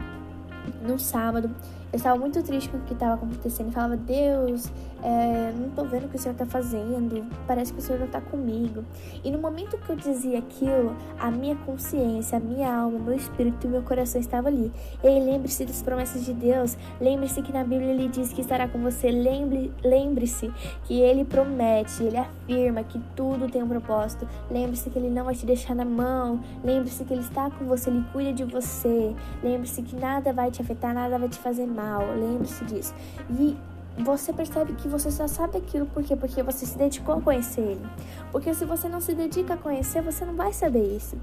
no 0.82 1.00
sábado 1.00 1.50
eu 1.92 1.98
estava 1.98 2.20
muito 2.20 2.42
triste 2.44 2.70
com 2.70 2.78
o 2.78 2.82
que 2.82 2.94
estava 2.94 3.16
acontecendo. 3.16 3.70
E 3.70 3.72
falava: 3.72 3.98
Deus, 3.98 4.72
é, 5.04 5.54
não 5.58 5.70
tô 5.70 5.84
vendo 5.86 6.06
o 6.06 6.10
que 6.10 6.18
o 6.18 6.20
Senhor 6.20 6.36
tá 6.36 6.46
fazendo, 6.46 7.26
parece 7.48 7.74
que 7.74 7.80
o 7.80 7.82
Senhor 7.82 8.00
não 8.00 8.08
tá 8.08 8.22
comigo. 8.22 8.84
E 9.24 9.32
no 9.32 9.40
momento 9.40 9.78
que 9.78 9.90
eu 9.90 9.96
dizia 9.96 10.40
aquilo, 10.40 10.96
a 11.20 11.32
minha 11.32 11.56
consciência, 11.56 12.38
a 12.38 12.42
minha 12.42 12.74
alma, 12.74 13.00
meu 13.00 13.14
espírito 13.14 13.66
e 13.66 13.70
meu 13.70 13.82
coração 13.82 14.20
estava 14.20 14.50
ali. 14.50 14.72
E 15.04 15.08
lembre-se 15.08 15.66
das 15.66 15.82
promessas 15.82 16.26
de 16.26 16.34
Deus, 16.34 16.78
lembre-se 17.00 17.42
que 17.42 17.52
na 17.52 17.64
Bíblia 17.64 17.92
ele 17.92 18.08
diz 18.08 18.34
que 18.34 18.42
estará 18.42 18.68
com 18.68 18.80
você, 18.80 19.10
lembre, 19.10 19.72
lembre-se 19.84 20.52
que 20.84 21.00
ele 21.00 21.24
promete, 21.24 22.04
ele 22.04 22.18
afirma 22.18 22.84
que 22.84 23.00
tudo 23.16 23.50
tem 23.50 23.64
um 23.64 23.68
propósito, 23.68 24.28
lembre-se 24.52 24.90
que 24.90 25.00
ele 25.00 25.10
não 25.10 25.26
vai 25.26 25.36
te 25.36 25.46
deixar 25.46 25.76
na 25.76 25.86
mão, 25.86 26.40
lembre-se 26.64 27.04
que 27.04 27.14
ele 27.14 27.22
está 27.22 27.50
com 27.50 27.66
você, 27.66 27.90
ele 27.90 28.04
cuida 28.12 28.34
de 28.34 28.44
você, 28.44 29.16
lembre-se 29.42 29.82
que 29.82 29.96
nada 29.96 30.34
vai 30.34 30.52
te 30.52 30.62
afetar, 30.62 30.94
nada 30.94 31.18
vai 31.18 31.30
te 31.30 31.38
fazer 31.38 31.66
mal, 31.80 32.02
lembre-se 32.16 32.66
disso. 32.66 32.94
E 33.30 33.58
você 33.98 34.32
percebe 34.32 34.74
que 34.74 34.88
você 34.88 35.12
só 35.12 35.28
sabe 35.28 35.58
aquilo 35.58 35.86
por 35.86 36.04
quê? 36.04 36.16
Porque 36.16 36.42
você 36.44 36.66
se 36.66 36.78
dedicou 36.78 37.16
a 37.16 37.22
conhecer 37.22 37.62
ele. 37.62 37.86
Porque 38.32 38.54
se 38.54 38.66
você 38.66 38.88
não 38.88 39.02
se 39.02 39.14
dedica 39.14 39.54
a 39.54 39.58
conhecer, 39.58 40.02
você 40.02 40.26
não 40.26 40.36
vai 40.36 40.54
saber 40.54 40.96
isso. 40.96 41.18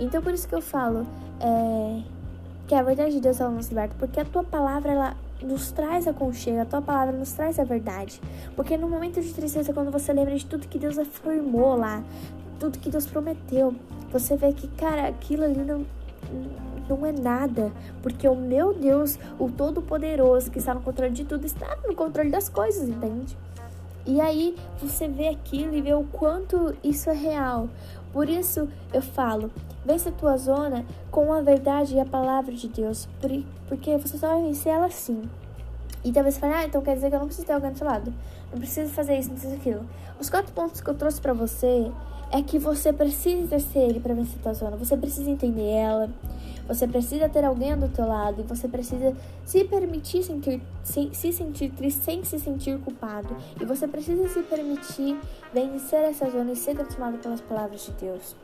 Então 0.00 0.22
por 0.22 0.32
isso 0.32 0.48
que 0.48 0.54
eu 0.54 0.62
falo 0.62 1.06
é, 1.40 2.02
que 2.66 2.74
a 2.74 2.82
verdade 2.82 3.12
de 3.12 3.20
Deus 3.20 3.40
ela 3.40 3.50
nos 3.50 3.68
liberta, 3.68 3.94
porque 3.98 4.20
a 4.20 4.24
tua 4.24 4.42
palavra 4.42 4.92
ela 4.92 5.16
nos 5.42 5.70
traz 5.72 6.08
a 6.08 6.14
conchega, 6.14 6.62
a 6.62 6.66
tua 6.66 6.80
palavra 6.80 7.14
nos 7.14 7.32
traz 7.32 7.58
a 7.58 7.64
verdade. 7.64 8.20
Porque 8.56 8.76
no 8.76 8.88
momento 8.88 9.20
de 9.20 9.32
tristeza, 9.32 9.72
quando 9.72 9.90
você 9.90 10.12
lembra 10.12 10.34
de 10.34 10.46
tudo 10.46 10.66
que 10.66 10.78
Deus 10.78 10.98
afirmou 10.98 11.76
lá, 11.76 12.02
tudo 12.58 12.78
que 12.78 12.88
Deus 12.88 13.06
prometeu, 13.06 13.74
você 14.10 14.36
vê 14.36 14.52
que, 14.52 14.68
cara, 14.68 15.08
aquilo 15.08 15.44
ali 15.44 15.62
não 15.62 15.84
não 16.88 17.04
é 17.04 17.12
nada, 17.12 17.72
porque 18.02 18.28
o 18.28 18.34
meu 18.34 18.74
Deus, 18.74 19.18
o 19.38 19.50
Todo-Poderoso, 19.50 20.50
que 20.50 20.58
está 20.58 20.74
no 20.74 20.80
controle 20.80 21.12
de 21.12 21.24
tudo, 21.24 21.44
está 21.44 21.76
no 21.86 21.94
controle 21.94 22.30
das 22.30 22.48
coisas, 22.48 22.88
entende? 22.88 23.36
E 24.06 24.20
aí 24.20 24.54
você 24.80 25.08
vê 25.08 25.28
aquilo 25.28 25.74
e 25.74 25.80
vê 25.80 25.94
o 25.94 26.04
quanto 26.04 26.74
isso 26.84 27.08
é 27.08 27.14
real. 27.14 27.68
Por 28.12 28.28
isso 28.28 28.68
eu 28.92 29.00
falo, 29.00 29.50
vence 29.84 30.08
a 30.08 30.12
tua 30.12 30.36
zona 30.36 30.84
com 31.10 31.32
a 31.32 31.40
verdade 31.40 31.94
e 31.94 32.00
a 32.00 32.04
palavra 32.04 32.54
de 32.54 32.68
Deus, 32.68 33.08
porque 33.66 33.96
você 33.96 34.18
só 34.18 34.28
vai 34.28 34.42
vencer 34.42 34.72
ela 34.72 34.86
assim. 34.86 35.22
E 36.04 36.12
talvez 36.12 36.34
você 36.34 36.40
fale, 36.40 36.52
ah, 36.52 36.64
então 36.64 36.82
quer 36.82 36.94
dizer 36.96 37.08
que 37.08 37.16
eu 37.16 37.18
não 37.18 37.26
preciso 37.26 37.46
ter 37.46 37.54
alguém 37.54 37.72
do 37.72 37.78
seu 37.78 37.86
lado. 37.86 38.12
Não 38.52 38.58
preciso 38.58 38.92
fazer 38.92 39.18
isso, 39.18 39.30
não 39.30 39.36
preciso 39.36 39.56
aquilo. 39.56 39.88
Os 40.20 40.28
quatro 40.28 40.52
pontos 40.52 40.82
que 40.82 40.88
eu 40.88 40.94
trouxe 40.94 41.18
para 41.18 41.32
você 41.32 41.90
é 42.34 42.42
que 42.42 42.58
você 42.58 42.92
precisa 42.92 43.42
exercer 43.42 43.82
ele 43.90 44.00
para 44.00 44.12
vencer 44.12 44.40
tua 44.42 44.52
zona. 44.52 44.76
Você 44.76 44.96
precisa 44.96 45.30
entender 45.30 45.70
ela. 45.70 46.10
Você 46.66 46.88
precisa 46.88 47.28
ter 47.28 47.44
alguém 47.44 47.76
do 47.76 47.88
teu 47.88 48.08
lado 48.08 48.40
e 48.40 48.42
você 48.42 48.66
precisa 48.66 49.14
se 49.44 49.62
permitir 49.62 50.24
sentir, 50.24 50.60
se, 50.82 51.10
se 51.12 51.32
sentir 51.32 51.70
triste 51.70 52.02
sem 52.02 52.24
se 52.24 52.40
sentir 52.40 52.76
culpado. 52.80 53.36
E 53.60 53.64
você 53.64 53.86
precisa 53.86 54.28
se 54.28 54.42
permitir 54.42 55.16
vencer 55.52 56.00
essa 56.00 56.28
zona 56.28 56.50
e 56.50 56.56
ser 56.56 56.74
transformado 56.74 57.18
pelas 57.18 57.40
palavras 57.40 57.84
de 57.84 57.92
Deus. 57.92 58.34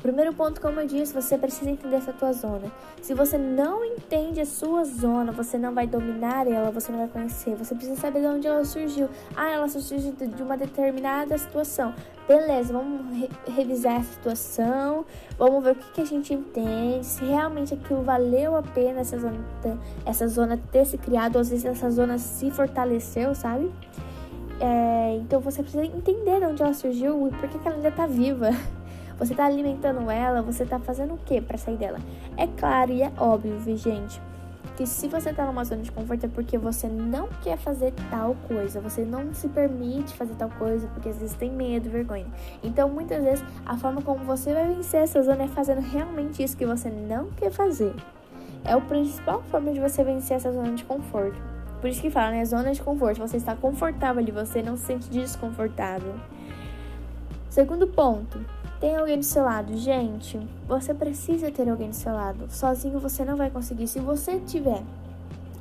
Primeiro 0.00 0.32
ponto, 0.32 0.60
como 0.60 0.80
eu 0.80 0.86
disse, 0.86 1.12
você 1.12 1.36
precisa 1.36 1.70
entender 1.70 1.96
essa 1.96 2.12
tua 2.12 2.32
zona. 2.32 2.72
Se 3.00 3.14
você 3.14 3.36
não 3.38 3.84
entende 3.84 4.40
a 4.40 4.46
sua 4.46 4.84
zona, 4.84 5.32
você 5.32 5.58
não 5.58 5.74
vai 5.74 5.86
dominar 5.86 6.46
ela, 6.46 6.70
você 6.70 6.90
não 6.90 7.00
vai 7.00 7.08
conhecer. 7.08 7.54
Você 7.56 7.74
precisa 7.74 8.00
saber 8.00 8.20
de 8.20 8.26
onde 8.26 8.46
ela 8.46 8.64
surgiu. 8.64 9.08
Ah, 9.36 9.50
ela 9.50 9.68
surgiu 9.68 10.12
de 10.12 10.42
uma 10.42 10.56
determinada 10.56 11.36
situação. 11.38 11.94
Beleza, 12.26 12.72
vamos 12.72 13.16
re 13.16 13.28
revisar 13.48 13.96
essa 13.96 14.12
situação, 14.12 15.04
vamos 15.36 15.62
ver 15.64 15.72
o 15.72 15.74
que, 15.74 15.92
que, 15.92 16.00
a 16.00 16.04
gente 16.04 16.32
entende, 16.32 17.04
se 17.04 17.24
realmente 17.24 17.74
aquilo 17.74 18.02
valeu 18.02 18.54
a 18.54 18.62
pena 18.62 19.00
essa 19.00 19.18
zona, 19.18 19.44
essa 20.06 20.28
zona 20.28 20.56
ter 20.70 20.86
se 20.86 20.96
criado, 20.96 21.34
ou 21.34 21.40
às 21.40 21.50
vezes 21.50 21.64
essa 21.64 21.90
zona 21.90 22.18
se 22.18 22.50
fortaleceu, 22.52 23.34
sabe? 23.34 23.72
É, 24.60 25.16
então 25.16 25.40
você 25.40 25.62
precisa 25.62 25.84
entender 25.84 26.38
de 26.38 26.46
onde 26.46 26.62
ela 26.62 26.72
surgiu 26.72 27.26
e 27.26 27.30
por 27.32 27.48
que, 27.48 27.58
que 27.58 27.66
ela 27.66 27.76
ainda 27.76 27.90
tá 27.90 28.06
viva. 28.06 28.50
Você 29.22 29.36
tá 29.36 29.46
alimentando 29.46 30.10
ela, 30.10 30.42
você 30.42 30.66
tá 30.66 30.80
fazendo 30.80 31.14
o 31.14 31.16
que 31.16 31.40
para 31.40 31.56
sair 31.56 31.76
dela? 31.76 32.00
É 32.36 32.48
claro 32.48 32.90
e 32.90 33.02
é 33.02 33.12
óbvio, 33.16 33.56
gente, 33.78 34.20
que 34.76 34.84
se 34.84 35.06
você 35.06 35.32
tá 35.32 35.46
numa 35.46 35.62
zona 35.64 35.80
de 35.80 35.92
conforto 35.92 36.26
é 36.26 36.28
porque 36.28 36.58
você 36.58 36.88
não 36.88 37.28
quer 37.40 37.56
fazer 37.56 37.94
tal 38.10 38.34
coisa, 38.48 38.80
você 38.80 39.04
não 39.04 39.32
se 39.32 39.46
permite 39.46 40.12
fazer 40.14 40.34
tal 40.34 40.50
coisa, 40.50 40.88
porque 40.88 41.08
às 41.08 41.18
vezes 41.18 41.36
tem 41.36 41.52
medo, 41.52 41.88
vergonha. 41.88 42.26
Então, 42.64 42.88
muitas 42.88 43.22
vezes, 43.22 43.44
a 43.64 43.76
forma 43.76 44.02
como 44.02 44.24
você 44.24 44.52
vai 44.52 44.66
vencer 44.74 45.02
essa 45.02 45.22
zona 45.22 45.44
é 45.44 45.48
fazendo 45.48 45.82
realmente 45.82 46.42
isso 46.42 46.56
que 46.56 46.66
você 46.66 46.90
não 46.90 47.30
quer 47.30 47.52
fazer. 47.52 47.94
É 48.64 48.72
a 48.72 48.80
principal 48.80 49.40
forma 49.52 49.72
de 49.72 49.78
você 49.78 50.02
vencer 50.02 50.36
essa 50.36 50.50
zona 50.50 50.72
de 50.72 50.82
conforto. 50.82 51.40
Por 51.80 51.88
isso 51.88 52.02
que 52.02 52.10
fala, 52.10 52.32
né? 52.32 52.44
Zona 52.44 52.72
de 52.72 52.82
conforto. 52.82 53.20
Você 53.20 53.36
está 53.36 53.54
confortável 53.54 54.20
ali, 54.20 54.32
você 54.32 54.64
não 54.64 54.76
se 54.76 54.86
sente 54.86 55.08
desconfortável. 55.08 56.14
Segundo 57.48 57.86
ponto, 57.86 58.40
tem 58.82 58.96
alguém 58.96 59.16
do 59.16 59.24
seu 59.24 59.44
lado. 59.44 59.76
Gente, 59.76 60.40
você 60.66 60.92
precisa 60.92 61.52
ter 61.52 61.70
alguém 61.70 61.90
do 61.90 61.94
seu 61.94 62.12
lado. 62.12 62.46
Sozinho 62.50 62.98
você 62.98 63.24
não 63.24 63.36
vai 63.36 63.48
conseguir. 63.48 63.86
Se 63.86 64.00
você 64.00 64.40
tiver 64.40 64.82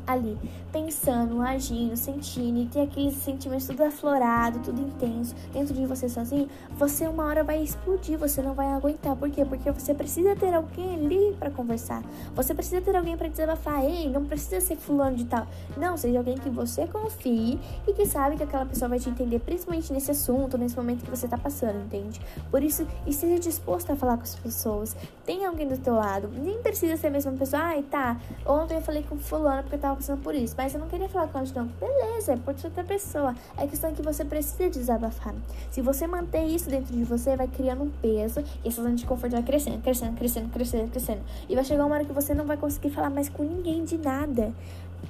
ali 0.05 0.37
pensando, 0.71 1.41
agindo, 1.41 1.95
sentindo 1.97 2.59
e 2.59 2.65
ter 2.65 2.81
aqueles 2.81 3.15
sentimentos 3.15 3.67
tudo 3.67 3.83
aflorado, 3.83 4.59
tudo 4.59 4.81
intenso 4.81 5.35
dentro 5.51 5.73
de 5.73 5.85
você 5.85 6.07
sozinho, 6.07 6.47
você 6.71 7.07
uma 7.07 7.25
hora 7.25 7.43
vai 7.43 7.61
explodir, 7.61 8.17
você 8.17 8.41
não 8.41 8.53
vai 8.53 8.67
aguentar. 8.67 9.15
Por 9.15 9.29
quê? 9.29 9.43
Porque 9.43 9.69
você 9.71 9.93
precisa 9.93 10.35
ter 10.35 10.53
alguém 10.53 10.95
ali 10.95 11.35
para 11.37 11.51
conversar. 11.51 12.03
Você 12.35 12.53
precisa 12.53 12.81
ter 12.81 12.95
alguém 12.95 13.17
para 13.17 13.27
desabafar. 13.27 13.83
Ei, 13.83 14.09
não 14.09 14.25
precisa 14.25 14.61
ser 14.61 14.77
fulano 14.77 15.15
de 15.15 15.25
tal. 15.25 15.45
Não, 15.77 15.97
seja 15.97 16.17
alguém 16.17 16.37
que 16.37 16.49
você 16.49 16.87
confie 16.87 17.59
e 17.87 17.93
que 17.93 18.05
sabe 18.05 18.37
que 18.37 18.43
aquela 18.43 18.65
pessoa 18.65 18.89
vai 18.89 18.99
te 18.99 19.09
entender, 19.09 19.39
principalmente 19.39 19.91
nesse 19.91 20.11
assunto, 20.11 20.57
nesse 20.57 20.75
momento 20.75 21.03
que 21.03 21.09
você 21.09 21.27
tá 21.27 21.37
passando, 21.37 21.79
entende? 21.83 22.21
Por 22.49 22.63
isso, 22.63 22.87
esteja 23.05 23.39
disposto 23.39 23.91
a 23.91 23.95
falar 23.95 24.17
com 24.17 24.23
as 24.23 24.35
pessoas. 24.35 24.95
Tem 25.25 25.45
alguém 25.45 25.67
do 25.67 25.77
teu 25.77 25.95
lado. 25.95 26.29
Nem 26.29 26.61
precisa 26.61 26.95
ser 26.97 27.07
a 27.07 27.11
mesma 27.11 27.31
pessoa. 27.33 27.61
Ai, 27.61 27.83
tá. 27.83 28.17
Ontem 28.45 28.75
eu 28.75 28.81
falei 28.81 29.03
com 29.03 29.17
fulano 29.17 29.63
porque 29.63 29.75
eu 29.75 29.79
tava 29.79 29.90
passando 29.95 30.21
por 30.21 30.35
isso, 30.35 30.55
mas 30.57 30.73
eu 30.73 30.79
não 30.79 30.87
queria 30.87 31.09
falar 31.09 31.27
com 31.27 31.37
ela 31.37 31.47
de 31.47 31.55
novo. 31.55 31.69
Beleza, 31.79 32.33
é 32.33 32.37
por 32.37 32.55
outra 32.63 32.83
pessoa. 32.83 33.35
É 33.57 33.67
questão 33.67 33.93
que 33.93 34.01
você 34.01 34.23
precisa 34.25 34.69
desabafar. 34.69 35.33
Se 35.69 35.81
você 35.81 36.07
manter 36.07 36.43
isso 36.45 36.69
dentro 36.69 36.93
de 36.95 37.03
você, 37.03 37.35
vai 37.35 37.47
criando 37.47 37.83
um 37.83 37.89
peso 37.89 38.43
e 38.63 38.67
essa 38.67 38.81
zona 38.81 38.95
de 38.95 39.05
conforto 39.05 39.33
vai 39.33 39.43
crescendo, 39.43 39.81
crescendo, 39.81 40.17
crescendo, 40.17 40.49
crescendo, 40.49 40.91
crescendo. 40.91 41.21
E 41.49 41.55
vai 41.55 41.63
chegar 41.63 41.85
uma 41.85 41.95
hora 41.95 42.05
que 42.05 42.13
você 42.13 42.33
não 42.33 42.45
vai 42.45 42.57
conseguir 42.57 42.89
falar 42.89 43.09
mais 43.09 43.29
com 43.29 43.43
ninguém 43.43 43.83
de 43.83 43.97
nada. 43.97 44.53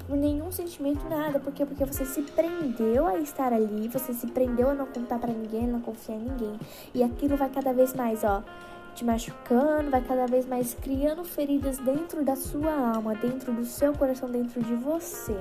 Nenhum 0.08 0.50
sentimento, 0.50 1.08
nada. 1.08 1.38
Por 1.38 1.52
quê? 1.52 1.66
Porque 1.66 1.84
você 1.84 2.04
se 2.04 2.22
prendeu 2.22 3.06
a 3.06 3.18
estar 3.18 3.52
ali, 3.52 3.88
você 3.88 4.12
se 4.12 4.26
prendeu 4.26 4.70
a 4.70 4.74
não 4.74 4.86
contar 4.86 5.18
para 5.18 5.32
ninguém, 5.32 5.66
não 5.66 5.80
confiar 5.80 6.16
em 6.16 6.20
ninguém. 6.20 6.58
E 6.94 7.02
aquilo 7.02 7.36
vai 7.36 7.48
cada 7.48 7.72
vez 7.72 7.94
mais, 7.94 8.24
ó 8.24 8.42
te 8.94 9.04
machucando, 9.04 9.90
vai 9.90 10.02
cada 10.02 10.26
vez 10.26 10.46
mais 10.46 10.74
criando 10.74 11.24
feridas 11.24 11.78
dentro 11.78 12.24
da 12.24 12.36
sua 12.36 12.94
alma, 12.94 13.14
dentro 13.14 13.52
do 13.52 13.64
seu 13.64 13.92
coração, 13.92 14.30
dentro 14.30 14.62
de 14.62 14.74
você. 14.74 15.36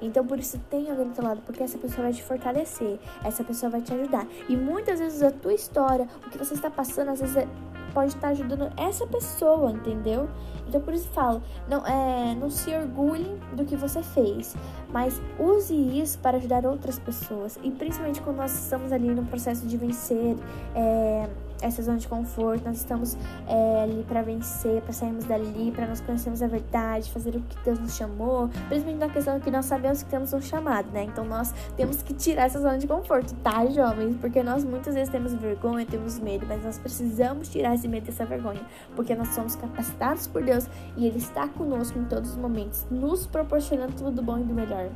Então, 0.00 0.26
por 0.26 0.38
isso, 0.38 0.58
tenha 0.70 0.92
alguém 0.92 1.08
do 1.08 1.14
seu 1.14 1.24
lado, 1.24 1.40
porque 1.44 1.62
essa 1.62 1.78
pessoa 1.78 2.04
vai 2.04 2.12
te 2.12 2.22
fortalecer, 2.22 2.98
essa 3.24 3.44
pessoa 3.44 3.70
vai 3.70 3.80
te 3.80 3.94
ajudar. 3.94 4.26
E 4.48 4.56
muitas 4.56 4.98
vezes 4.98 5.22
a 5.22 5.30
tua 5.30 5.54
história, 5.54 6.08
o 6.26 6.30
que 6.30 6.38
você 6.38 6.54
está 6.54 6.70
passando, 6.70 7.10
às 7.10 7.20
vezes 7.20 7.36
é, 7.36 7.48
pode 7.94 8.14
estar 8.14 8.28
ajudando 8.28 8.70
essa 8.76 9.06
pessoa, 9.06 9.70
entendeu? 9.70 10.28
Então, 10.68 10.80
por 10.80 10.92
isso 10.92 11.08
falo, 11.10 11.42
não, 11.68 11.86
é, 11.86 12.34
não 12.34 12.50
se 12.50 12.74
orgulhe 12.74 13.40
do 13.52 13.64
que 13.64 13.76
você 13.76 14.02
fez, 14.02 14.54
mas 14.92 15.20
use 15.38 15.74
isso 15.74 16.18
para 16.18 16.36
ajudar 16.36 16.66
outras 16.66 16.98
pessoas. 16.98 17.58
E 17.62 17.70
principalmente 17.70 18.20
quando 18.20 18.36
nós 18.38 18.52
estamos 18.52 18.92
ali 18.92 19.08
no 19.08 19.24
processo 19.24 19.66
de 19.66 19.76
vencer, 19.76 20.36
é, 20.74 21.28
essa 21.60 21.82
zona 21.82 21.98
de 21.98 22.08
conforto, 22.08 22.64
nós 22.64 22.76
estamos 22.76 23.16
é, 23.48 23.82
ali 23.82 24.04
para 24.06 24.22
vencer, 24.22 24.82
para 24.82 24.92
sairmos 24.92 25.24
dali, 25.24 25.72
para 25.72 25.86
nós 25.86 26.00
conhecermos 26.00 26.42
a 26.42 26.46
verdade, 26.46 27.10
fazer 27.10 27.36
o 27.36 27.40
que 27.40 27.56
Deus 27.64 27.78
nos 27.78 27.96
chamou, 27.96 28.48
principalmente 28.68 28.98
na 28.98 29.08
questão 29.08 29.40
que 29.40 29.50
nós 29.50 29.66
sabemos 29.66 30.02
que 30.02 30.10
temos 30.10 30.32
um 30.32 30.40
chamado, 30.40 30.88
né? 30.92 31.04
Então 31.04 31.24
nós 31.24 31.54
temos 31.76 32.02
que 32.02 32.14
tirar 32.14 32.44
essa 32.44 32.60
zona 32.60 32.78
de 32.78 32.86
conforto, 32.86 33.34
tá, 33.42 33.66
jovens? 33.66 34.16
Porque 34.16 34.42
nós 34.42 34.64
muitas 34.64 34.94
vezes 34.94 35.10
temos 35.10 35.34
vergonha, 35.34 35.86
temos 35.86 36.18
medo, 36.18 36.46
mas 36.46 36.62
nós 36.64 36.78
precisamos 36.78 37.48
tirar 37.48 37.74
esse 37.74 37.88
medo 37.88 38.08
essa 38.08 38.24
vergonha, 38.24 38.60
porque 38.94 39.14
nós 39.14 39.28
somos 39.28 39.56
capacitados 39.56 40.26
por 40.26 40.42
Deus 40.42 40.68
e 40.96 41.06
Ele 41.06 41.18
está 41.18 41.48
conosco 41.48 41.98
em 41.98 42.04
todos 42.04 42.30
os 42.30 42.36
momentos, 42.36 42.86
nos 42.90 43.26
proporcionando 43.26 43.92
tudo 43.94 44.10
do 44.10 44.22
bom 44.22 44.38
e 44.38 44.42
do 44.42 44.54
melhor. 44.54 44.88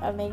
Amém? 0.00 0.32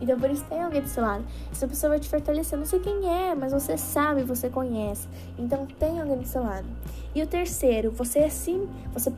Então, 0.00 0.18
por 0.18 0.30
isso, 0.30 0.44
tem 0.44 0.62
alguém 0.62 0.80
do 0.80 0.88
seu 0.88 1.02
lado. 1.02 1.24
Essa 1.52 1.68
pessoa 1.68 1.90
vai 1.90 2.00
te 2.00 2.08
fortalecer. 2.08 2.58
Não 2.58 2.66
sei 2.66 2.80
quem 2.80 3.06
é, 3.06 3.34
mas 3.34 3.52
você 3.52 3.76
sabe, 3.76 4.22
você 4.22 4.48
conhece. 4.48 5.06
Então, 5.38 5.66
tem 5.78 6.00
alguém 6.00 6.18
do 6.18 6.26
seu 6.26 6.42
lado. 6.42 6.66
E 7.14 7.22
o 7.22 7.26
terceiro, 7.26 7.90
você 7.90 8.30
sim, 8.30 8.68
você 8.92 9.12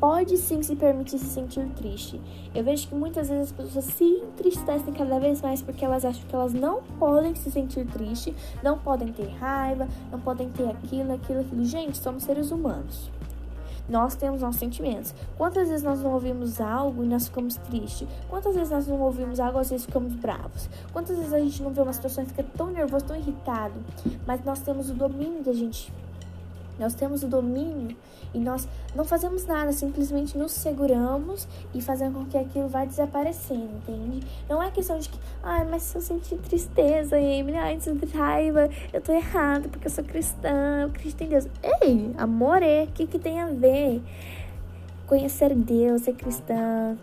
pode 0.00 0.36
sim 0.36 0.62
se 0.62 0.76
permitir 0.76 1.18
se 1.18 1.26
sentir 1.26 1.66
triste. 1.76 2.20
Eu 2.54 2.62
vejo 2.62 2.88
que 2.88 2.94
muitas 2.94 3.28
vezes 3.28 3.46
as 3.46 3.52
pessoas 3.52 3.84
se 3.84 4.04
entristecem 4.04 4.92
cada 4.92 5.18
vez 5.18 5.40
mais 5.40 5.62
porque 5.62 5.84
elas 5.84 6.04
acham 6.04 6.22
que 6.28 6.34
elas 6.34 6.52
não 6.52 6.82
podem 6.98 7.34
se 7.34 7.50
sentir 7.50 7.86
triste, 7.86 8.34
não 8.62 8.78
podem 8.78 9.12
ter 9.12 9.28
raiva, 9.38 9.88
não 10.10 10.20
podem 10.20 10.50
ter 10.50 10.68
aquilo, 10.68 11.14
aquilo, 11.14 11.40
aquilo. 11.40 11.64
Gente, 11.64 11.98
somos 11.98 12.24
seres 12.24 12.50
humanos. 12.50 13.10
Nós 13.88 14.14
temos 14.14 14.40
nossos 14.40 14.58
sentimentos. 14.58 15.14
Quantas 15.36 15.68
vezes 15.68 15.84
nós 15.84 16.00
não 16.00 16.12
ouvimos 16.12 16.60
algo 16.60 17.04
e 17.04 17.06
nós 17.06 17.28
ficamos 17.28 17.56
tristes? 17.56 18.08
Quantas 18.28 18.54
vezes 18.54 18.70
nós 18.70 18.86
não 18.86 19.00
ouvimos 19.00 19.38
algo 19.40 19.58
e 19.58 19.60
às 19.60 19.70
vezes 19.70 19.86
ficamos 19.86 20.14
bravos? 20.14 20.68
Quantas 20.92 21.16
vezes 21.16 21.32
a 21.32 21.38
gente 21.38 21.62
não 21.62 21.70
vê 21.72 21.80
uma 21.80 21.92
situação 21.92 22.24
e 22.24 22.26
fica 22.26 22.42
tão 22.42 22.70
nervoso, 22.70 23.04
tão 23.04 23.16
irritado? 23.16 23.74
Mas 24.26 24.44
nós 24.44 24.60
temos 24.60 24.90
o 24.90 24.94
domínio 24.94 25.42
da 25.42 25.52
gente 25.52 25.92
nós 26.78 26.94
temos 26.94 27.22
o 27.22 27.28
domínio 27.28 27.96
e 28.34 28.38
nós 28.38 28.68
não 28.94 29.04
fazemos 29.04 29.46
nada, 29.46 29.72
simplesmente 29.72 30.36
nos 30.36 30.52
seguramos 30.52 31.48
e 31.74 31.80
fazemos 31.80 32.22
com 32.22 32.26
que 32.26 32.36
aquilo 32.36 32.68
vá 32.68 32.84
desaparecendo, 32.84 33.70
entende? 33.76 34.26
Não 34.48 34.62
é 34.62 34.70
questão 34.70 34.98
de 34.98 35.08
que, 35.08 35.18
ai, 35.42 35.66
mas 35.70 35.82
se 35.82 35.96
eu 35.96 36.02
sentir 36.02 36.36
tristeza, 36.38 37.18
Emily, 37.18 37.56
ai, 37.56 37.80
sinto 37.80 38.06
raiva, 38.16 38.68
eu 38.92 39.00
tô 39.00 39.12
errado 39.12 39.68
porque 39.68 39.86
eu 39.86 39.90
sou 39.90 40.04
cristã, 40.04 40.82
eu 40.82 40.88
acredito 40.88 41.20
em 41.22 41.28
Deus. 41.28 41.48
Ei, 41.82 42.10
amor, 42.18 42.62
é, 42.62 42.84
o 42.84 42.88
que, 42.88 43.06
que 43.06 43.18
tem 43.18 43.40
a 43.40 43.46
ver? 43.46 44.02
Conhecer 45.06 45.54
Deus, 45.54 46.02
ser 46.02 46.14
cristã, 46.14 46.96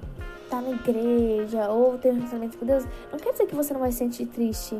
estar 0.43 0.57
tá 0.57 0.61
na 0.61 0.71
igreja 0.71 1.69
ou 1.69 1.97
ter 1.97 2.09
um 2.09 2.15
relacionamento 2.15 2.57
com 2.57 2.65
Deus, 2.65 2.85
não 3.11 3.17
quer 3.17 3.31
dizer 3.31 3.47
que 3.47 3.55
você 3.55 3.73
não 3.73 3.79
vai 3.79 3.91
se 3.91 3.99
sentir 3.99 4.25
triste 4.27 4.77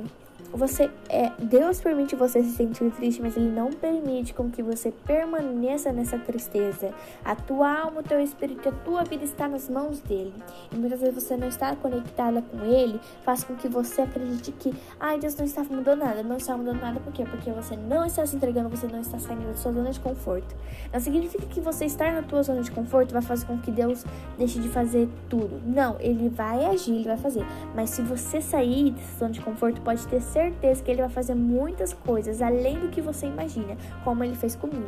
você 0.54 0.90
é 1.10 1.32
Deus 1.40 1.82
permite 1.82 2.16
você 2.16 2.44
se 2.44 2.52
sentir 2.52 2.92
triste, 2.92 3.22
mas 3.22 3.36
ele 3.36 3.50
não 3.50 3.72
permite 3.72 4.34
com 4.34 4.50
que 4.52 4.62
você 4.62 4.92
permaneça 4.92 5.92
nessa 5.92 6.18
tristeza. 6.20 6.94
A 7.26 7.36
tua 7.36 7.82
alma, 7.82 8.02
o 8.02 8.04
teu 8.04 8.20
espírito, 8.20 8.70
a 8.70 8.72
tua 8.72 9.04
vida 9.04 9.24
está 9.24 9.48
nas 9.48 9.68
mãos 9.68 10.00
dele. 10.00 10.34
E 10.72 10.76
muitas 10.76 11.00
vezes 11.00 11.16
você 11.16 11.36
não 11.36 11.48
está 11.48 11.76
conectada 11.76 12.42
com 12.42 12.64
ele, 12.66 13.00
faz 13.24 13.44
com 13.44 13.56
que 13.56 13.68
você 13.68 14.04
acredite 14.04 14.52
que, 14.52 14.74
ai, 15.00 15.20
Deus 15.20 15.36
não 15.36 15.46
está 15.46 15.64
mudando 15.64 16.00
nada. 16.00 16.22
Não 16.22 16.38
está 16.38 16.56
mudando 16.56 16.80
nada 16.80 17.00
por 17.00 17.12
quê? 17.12 17.26
Porque 17.26 17.50
você 17.52 17.76
não 17.76 18.06
está 18.06 18.26
se 18.26 18.36
entregando, 18.36 18.70
você 18.70 18.88
não 18.88 19.02
está 19.02 19.18
saindo 19.18 19.48
da 19.48 19.56
sua 19.56 19.74
zona 19.74 19.92
de 19.92 20.00
conforto. 20.00 20.56
Não 20.92 21.00
significa 21.00 21.46
que 21.48 21.60
você 21.60 21.86
estar 21.86 22.14
na 22.14 22.22
tua 22.22 22.44
zona 22.44 22.62
de 22.62 22.72
conforto 22.72 23.12
vai 23.12 23.22
fazer 23.22 23.46
com 23.46 23.58
que 23.58 23.72
Deus 23.72 24.06
deixe 24.38 24.60
de 24.60 24.70
fazer 24.70 25.10
tudo. 25.28 25.62
Não, 25.66 25.98
ele 26.00 26.30
vai 26.30 26.66
agir, 26.66 26.94
ele 26.94 27.06
vai 27.06 27.18
fazer. 27.18 27.46
Mas 27.76 27.90
se 27.90 28.02
você 28.02 28.40
sair 28.40 28.92
dessa 28.92 29.20
zona 29.20 29.32
de 29.32 29.42
conforto, 29.42 29.82
pode 29.82 30.08
ter 30.08 30.22
certeza 30.22 30.43
certeza 30.44 30.84
que 30.84 30.92
ele 30.92 31.02
vai 31.02 31.10
fazer 31.10 31.36
muitas 31.36 31.94
coisas 31.94 32.42
além 32.42 32.80
do 32.80 32.90
que 32.90 33.02
você 33.02 33.28
imagina, 33.28 33.78
como 34.04 34.24
ele 34.24 34.36
fez 34.36 34.56
comigo. 34.56 34.88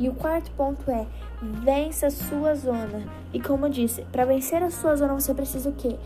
E 0.00 0.08
o 0.08 0.14
quarto 0.14 0.50
ponto 0.52 0.90
é 0.90 1.06
vença 1.40 2.06
a 2.06 2.10
sua 2.10 2.54
zona. 2.54 3.02
E 3.32 3.40
como 3.40 3.66
eu 3.66 3.70
disse, 3.70 4.02
para 4.12 4.24
vencer 4.24 4.62
a 4.62 4.70
sua 4.70 4.96
zona 4.96 5.14
você 5.14 5.34
precisa 5.34 5.68
o 5.70 5.72
quê? 5.72 5.96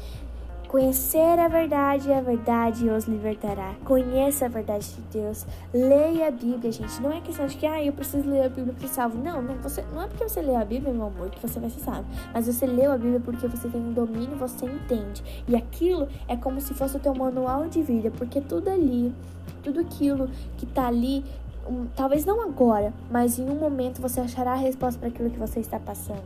Conhecer 0.73 1.38
a 1.38 1.49
verdade 1.49 2.09
e 2.09 2.14
a 2.14 2.23
verdade 2.23 2.88
os 2.88 3.05
libertará. 3.05 3.75
Conheça 3.85 4.47
a 4.47 4.49
verdade 4.49 4.88
de 4.95 5.02
Deus. 5.12 5.45
Leia 5.71 6.29
a 6.29 6.31
Bíblia, 6.31 6.73
gente. 6.73 6.99
Não 7.02 7.12
é 7.12 7.21
questão 7.21 7.47
de 7.47 7.59
que 7.59 7.67
ah, 7.67 7.85
eu 7.85 7.93
preciso 7.93 8.26
ler 8.26 8.47
a 8.47 8.49
Bíblia 8.49 8.73
para 8.73 8.88
ser 8.88 8.95
salvo. 8.95 9.23
Não, 9.23 9.43
não, 9.43 9.55
você, 9.57 9.85
não 9.93 10.00
é 10.00 10.09
porque 10.09 10.26
você 10.26 10.41
lê 10.41 10.57
a 10.57 10.64
Bíblia, 10.64 10.91
meu 10.95 11.09
amor, 11.09 11.29
que 11.29 11.47
você 11.47 11.61
vai 11.61 11.69
ser 11.69 11.81
salvo. 11.81 12.07
Mas 12.33 12.47
você 12.47 12.64
leu 12.64 12.91
a 12.91 12.97
Bíblia 12.97 13.21
porque 13.21 13.47
você 13.47 13.69
tem 13.69 13.83
um 13.83 13.93
domínio, 13.93 14.35
você 14.38 14.64
entende. 14.64 15.23
E 15.47 15.55
aquilo 15.55 16.09
é 16.26 16.38
como 16.38 16.59
se 16.59 16.73
fosse 16.73 16.97
o 16.97 17.00
teu 17.00 17.14
manual 17.14 17.69
de 17.69 17.83
vida, 17.83 18.11
porque 18.11 18.41
tudo 18.41 18.71
ali, 18.71 19.14
tudo 19.62 19.79
aquilo 19.79 20.31
que 20.57 20.64
tá 20.64 20.87
ali 20.87 21.23
um, 21.69 21.85
talvez 21.95 22.25
não 22.25 22.41
agora, 22.41 22.95
mas 23.11 23.38
em 23.38 23.45
um 23.45 23.57
momento 23.57 24.00
você 24.00 24.21
achará 24.21 24.52
a 24.52 24.57
resposta 24.57 24.99
para 24.99 25.11
aquilo 25.11 25.29
que 25.29 25.38
você 25.38 25.61
está 25.61 25.79
passando. 25.79 26.25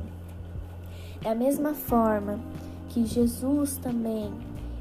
É 1.24 1.30
a 1.30 1.34
mesma 1.34 1.74
forma 1.74 2.38
que 2.96 3.04
Jesus 3.04 3.76
também 3.76 4.32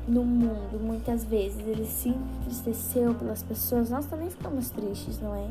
no 0.07 0.23
mundo, 0.23 0.79
muitas 0.79 1.25
vezes, 1.25 1.59
ele 1.67 1.85
se 1.85 2.07
entristeceu 2.07 3.13
pelas 3.13 3.43
pessoas, 3.43 3.89
nós 3.89 4.05
também 4.05 4.29
ficamos 4.29 4.69
tristes, 4.69 5.19
não 5.19 5.35
é? 5.35 5.49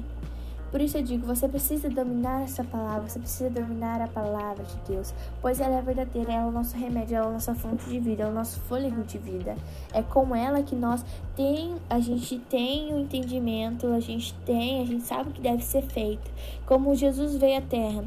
Por 0.70 0.80
isso 0.80 0.96
eu 0.96 1.02
digo, 1.02 1.26
você 1.26 1.46
precisa 1.46 1.90
dominar 1.90 2.42
essa 2.42 2.64
palavra, 2.64 3.06
você 3.06 3.18
precisa 3.18 3.50
dominar 3.50 4.00
a 4.00 4.08
palavra 4.08 4.64
de 4.64 4.76
Deus, 4.88 5.12
pois 5.42 5.60
ela 5.60 5.76
é 5.76 5.82
verdadeira, 5.82 6.32
ela 6.32 6.44
é 6.44 6.48
o 6.48 6.50
nosso 6.50 6.74
remédio, 6.74 7.16
ela 7.16 7.26
é 7.26 7.28
a 7.28 7.32
nossa 7.32 7.54
fonte 7.54 7.84
de 7.84 8.00
vida, 8.00 8.22
é 8.22 8.26
o 8.26 8.32
nosso 8.32 8.58
fôlego 8.60 9.02
de 9.02 9.18
vida. 9.18 9.54
É 9.92 10.02
com 10.02 10.34
ela 10.34 10.62
que 10.62 10.74
nós 10.74 11.04
tem, 11.36 11.74
a 11.90 12.00
gente 12.00 12.38
tem 12.38 12.94
o 12.94 12.98
entendimento, 12.98 13.88
a 13.88 14.00
gente 14.00 14.32
tem, 14.46 14.80
a 14.80 14.86
gente 14.86 15.04
sabe 15.04 15.28
o 15.28 15.32
que 15.32 15.42
deve 15.42 15.62
ser 15.62 15.82
feito. 15.82 16.30
Como 16.64 16.94
Jesus 16.94 17.36
veio 17.36 17.58
à 17.58 17.62
terra, 17.62 18.04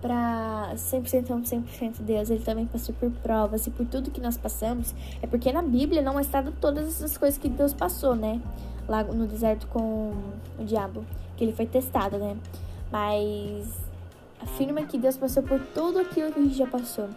para 0.00 0.72
100% 0.74 1.30
homem, 1.30 1.44
100% 1.44 2.00
Deus, 2.00 2.30
ele 2.30 2.44
também 2.44 2.66
passou 2.66 2.94
por 2.94 3.10
provas 3.10 3.66
e 3.66 3.70
por 3.70 3.86
tudo 3.86 4.10
que 4.10 4.20
nós 4.20 4.36
passamos, 4.36 4.94
é 5.22 5.26
porque 5.26 5.52
na 5.52 5.62
Bíblia 5.62 6.02
não 6.02 6.18
é 6.18 6.22
estado 6.22 6.52
todas 6.60 6.86
essas 6.86 7.16
coisas 7.16 7.38
que 7.38 7.48
Deus 7.48 7.72
passou, 7.72 8.14
né? 8.14 8.40
Lá 8.88 9.02
no 9.02 9.26
deserto 9.26 9.66
com 9.68 10.12
o 10.58 10.64
diabo, 10.64 11.04
que 11.36 11.44
ele 11.44 11.52
foi 11.52 11.66
testado, 11.66 12.18
né? 12.18 12.36
Mas 12.90 13.66
afirma 14.40 14.82
que 14.82 14.98
Deus 14.98 15.16
passou 15.16 15.42
por 15.42 15.60
tudo 15.74 15.98
aquilo 15.98 16.32
que 16.32 16.38
a 16.38 16.42
gente 16.42 16.56
já 16.56 16.66
passou. 16.66 17.08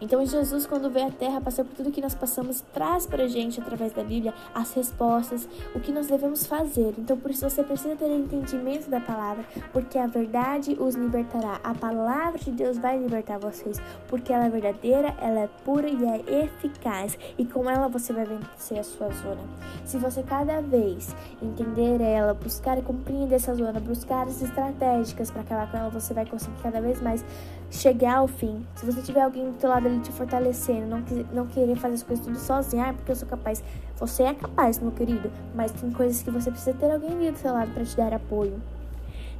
Então 0.00 0.24
Jesus, 0.24 0.66
quando 0.66 0.90
veio 0.90 1.08
à 1.08 1.10
Terra, 1.10 1.40
passou 1.40 1.64
por 1.64 1.74
tudo 1.74 1.90
que 1.90 2.00
nós 2.00 2.14
passamos, 2.14 2.62
traz 2.72 3.06
para 3.06 3.26
gente, 3.26 3.60
através 3.60 3.92
da 3.92 4.02
Bíblia, 4.02 4.34
as 4.54 4.72
respostas, 4.72 5.48
o 5.74 5.80
que 5.80 5.92
nós 5.92 6.06
devemos 6.06 6.46
fazer. 6.46 6.94
Então 6.98 7.16
por 7.16 7.30
isso 7.30 7.48
você 7.48 7.62
precisa 7.62 7.96
ter 7.96 8.10
entendimento 8.10 8.88
da 8.90 9.00
palavra, 9.00 9.44
porque 9.72 9.98
a 9.98 10.06
verdade 10.06 10.76
os 10.78 10.94
libertará. 10.94 11.60
A 11.62 11.74
palavra 11.74 12.38
de 12.38 12.50
Deus 12.50 12.78
vai 12.78 12.98
libertar 12.98 13.38
vocês, 13.38 13.80
porque 14.08 14.32
ela 14.32 14.46
é 14.46 14.50
verdadeira, 14.50 15.14
ela 15.20 15.40
é 15.40 15.48
pura 15.64 15.88
e 15.88 16.04
é 16.04 16.42
eficaz. 16.44 17.18
E 17.38 17.44
com 17.44 17.68
ela 17.68 17.88
você 17.88 18.12
vai 18.12 18.24
vencer 18.24 18.78
a 18.78 18.84
sua 18.84 19.08
zona. 19.10 19.40
Se 19.84 19.98
você 19.98 20.22
cada 20.22 20.60
vez 20.60 21.14
entender 21.42 22.00
ela, 22.00 22.34
buscar 22.34 22.78
e 22.78 22.82
compreender 22.82 23.36
essa 23.36 23.54
zona, 23.54 23.80
buscar 23.80 24.26
as 24.26 24.42
estratégicas 24.42 25.30
para 25.30 25.42
acabar 25.42 25.70
com 25.70 25.76
ela, 25.78 25.90
você 25.90 26.12
vai 26.12 26.26
conseguir 26.26 26.60
cada 26.62 26.80
vez 26.80 27.00
mais 27.00 27.24
chegar 27.70 28.18
ao 28.18 28.28
fim. 28.28 28.64
Se 28.76 28.86
você 28.86 29.02
tiver 29.02 29.22
alguém 29.22 29.52
lado 29.68 29.86
ali 29.86 30.00
te 30.00 30.12
fortalecendo, 30.12 30.86
não, 30.86 31.02
não 31.32 31.46
querer 31.46 31.76
fazer 31.76 31.94
as 31.94 32.02
coisas 32.02 32.24
tudo 32.24 32.38
sozinho, 32.38 32.84
ah, 32.84 32.92
porque 32.92 33.12
eu 33.12 33.16
sou 33.16 33.28
capaz. 33.28 33.62
Você 33.96 34.24
é 34.24 34.34
capaz, 34.34 34.78
meu 34.78 34.92
querido, 34.92 35.30
mas 35.54 35.72
tem 35.72 35.90
coisas 35.90 36.22
que 36.22 36.30
você 36.30 36.50
precisa 36.50 36.76
ter 36.76 36.90
alguém 36.90 37.12
ali 37.12 37.30
do 37.30 37.38
seu 37.38 37.52
lado 37.52 37.72
para 37.72 37.84
te 37.84 37.96
dar 37.96 38.12
apoio. 38.12 38.60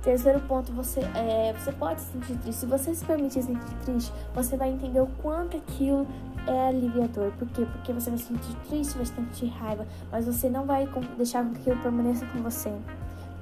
Terceiro 0.03 0.39
ponto, 0.41 0.73
você, 0.73 1.01
é, 1.01 1.53
você 1.53 1.73
pode 1.73 2.01
se 2.01 2.13
sentir 2.13 2.39
triste. 2.39 2.61
Se 2.61 2.67
você 2.67 2.95
se 2.95 3.05
permitir 3.05 3.43
se 3.43 3.49
sentir 3.49 3.75
triste, 3.85 4.13
você 4.33 4.57
vai 4.57 4.71
entender 4.71 5.01
o 5.01 5.09
quanto 5.21 5.57
aquilo 5.57 6.07
é 6.47 6.69
aliviador. 6.69 7.33
Por 7.33 7.49
quê? 7.49 7.67
Porque 7.73 7.93
você 7.93 8.11
vai 8.11 8.19
se 8.21 8.27
sentir 8.27 8.55
triste, 8.69 8.97
vai 8.97 9.07
sentir 9.07 9.47
raiva, 9.47 9.85
mas 10.13 10.27
você 10.27 10.49
não 10.49 10.65
vai 10.65 10.89
deixar 11.17 11.45
que 11.45 11.59
aquilo 11.59 11.83
permaneça 11.83 12.25
com 12.27 12.41
você. 12.41 12.73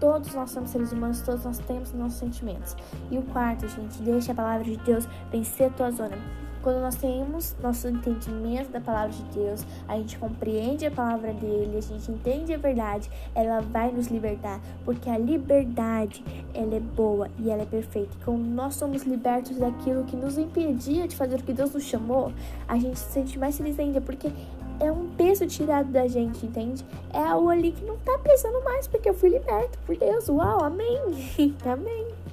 Todos 0.00 0.34
nós 0.34 0.50
somos 0.50 0.70
seres 0.70 0.90
humanos, 0.90 1.20
todos 1.20 1.44
nós 1.44 1.58
temos 1.58 1.92
nossos 1.92 2.18
sentimentos. 2.18 2.74
E 3.10 3.18
o 3.18 3.22
quarto, 3.24 3.68
gente, 3.68 4.02
deixa 4.02 4.32
a 4.32 4.34
palavra 4.34 4.64
de 4.64 4.76
Deus 4.78 5.06
vencer 5.30 5.66
a 5.66 5.70
tua 5.70 5.90
zona. 5.90 6.16
Quando 6.64 6.80
nós 6.80 6.94
temos 6.94 7.54
nosso 7.62 7.87
entendimento 7.87 8.71
da 8.71 8.80
palavra 8.80 9.11
de 9.11 9.23
Deus, 9.35 9.62
a 9.87 9.99
gente 9.99 10.16
compreende 10.16 10.87
a 10.87 10.90
palavra 10.90 11.30
dele, 11.35 11.76
a 11.76 11.80
gente 11.83 12.11
entende 12.11 12.54
a 12.54 12.56
verdade, 12.56 13.11
ela 13.35 13.61
vai 13.61 13.92
nos 13.92 14.06
libertar, 14.06 14.59
porque 14.83 15.11
a 15.11 15.18
liberdade, 15.18 16.25
ela 16.54 16.75
é 16.75 16.80
boa 16.80 17.28
e 17.38 17.50
ela 17.50 17.64
é 17.64 17.66
perfeita. 17.66 18.16
E 18.18 18.25
quando 18.25 18.47
nós 18.47 18.76
somos 18.76 19.02
libertos 19.02 19.59
daquilo 19.59 20.04
que 20.04 20.16
nos 20.16 20.38
impedia 20.38 21.06
de 21.06 21.14
fazer 21.14 21.38
o 21.38 21.42
que 21.42 21.52
Deus 21.52 21.75
nos 21.75 21.85
chamou, 21.85 22.33
a 22.66 22.78
gente 22.78 22.99
se 22.99 23.12
sente 23.12 23.38
mais 23.38 23.59
feliz 23.59 23.78
ainda, 23.78 24.00
porque 24.00 24.33
é 24.80 24.90
um 24.90 25.11
peso 25.11 25.47
tirado 25.47 25.92
da 25.92 26.09
gente, 26.09 26.47
entende? 26.47 26.83
É 27.12 27.23
algo 27.23 27.50
ali 27.50 27.73
que 27.73 27.85
não 27.85 27.99
tá 27.99 28.18
pesando 28.21 28.64
mais, 28.64 28.87
porque 28.87 29.11
eu 29.11 29.14
fui 29.14 29.28
liberto 29.28 29.78
por 29.85 29.99
Deus. 29.99 30.30
Uau, 30.30 30.64
amém! 30.64 30.99
amém! 31.71 32.23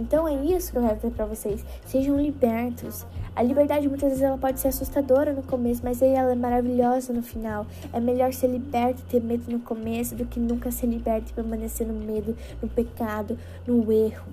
Então 0.00 0.26
é 0.26 0.34
isso 0.34 0.72
que 0.72 0.78
eu 0.78 0.82
quero 0.82 0.96
dizer 0.96 1.10
pra 1.10 1.26
vocês. 1.26 1.64
Sejam 1.84 2.16
libertos. 2.16 3.06
A 3.36 3.42
liberdade 3.42 3.86
muitas 3.86 4.08
vezes 4.08 4.22
ela 4.22 4.38
pode 4.38 4.58
ser 4.58 4.68
assustadora 4.68 5.32
no 5.32 5.42
começo, 5.42 5.82
mas 5.84 6.02
aí 6.02 6.14
ela 6.14 6.32
é 6.32 6.34
maravilhosa 6.34 7.12
no 7.12 7.22
final. 7.22 7.66
É 7.92 8.00
melhor 8.00 8.32
ser 8.32 8.48
liberto 8.48 9.02
e 9.02 9.10
ter 9.10 9.22
medo 9.22 9.52
no 9.52 9.60
começo 9.60 10.14
do 10.14 10.24
que 10.24 10.40
nunca 10.40 10.70
ser 10.70 10.86
liberto 10.86 11.30
e 11.30 11.34
permanecer 11.34 11.86
no 11.86 11.92
medo, 11.92 12.34
no 12.62 12.68
pecado, 12.68 13.38
no 13.66 13.92
erro. 13.92 14.26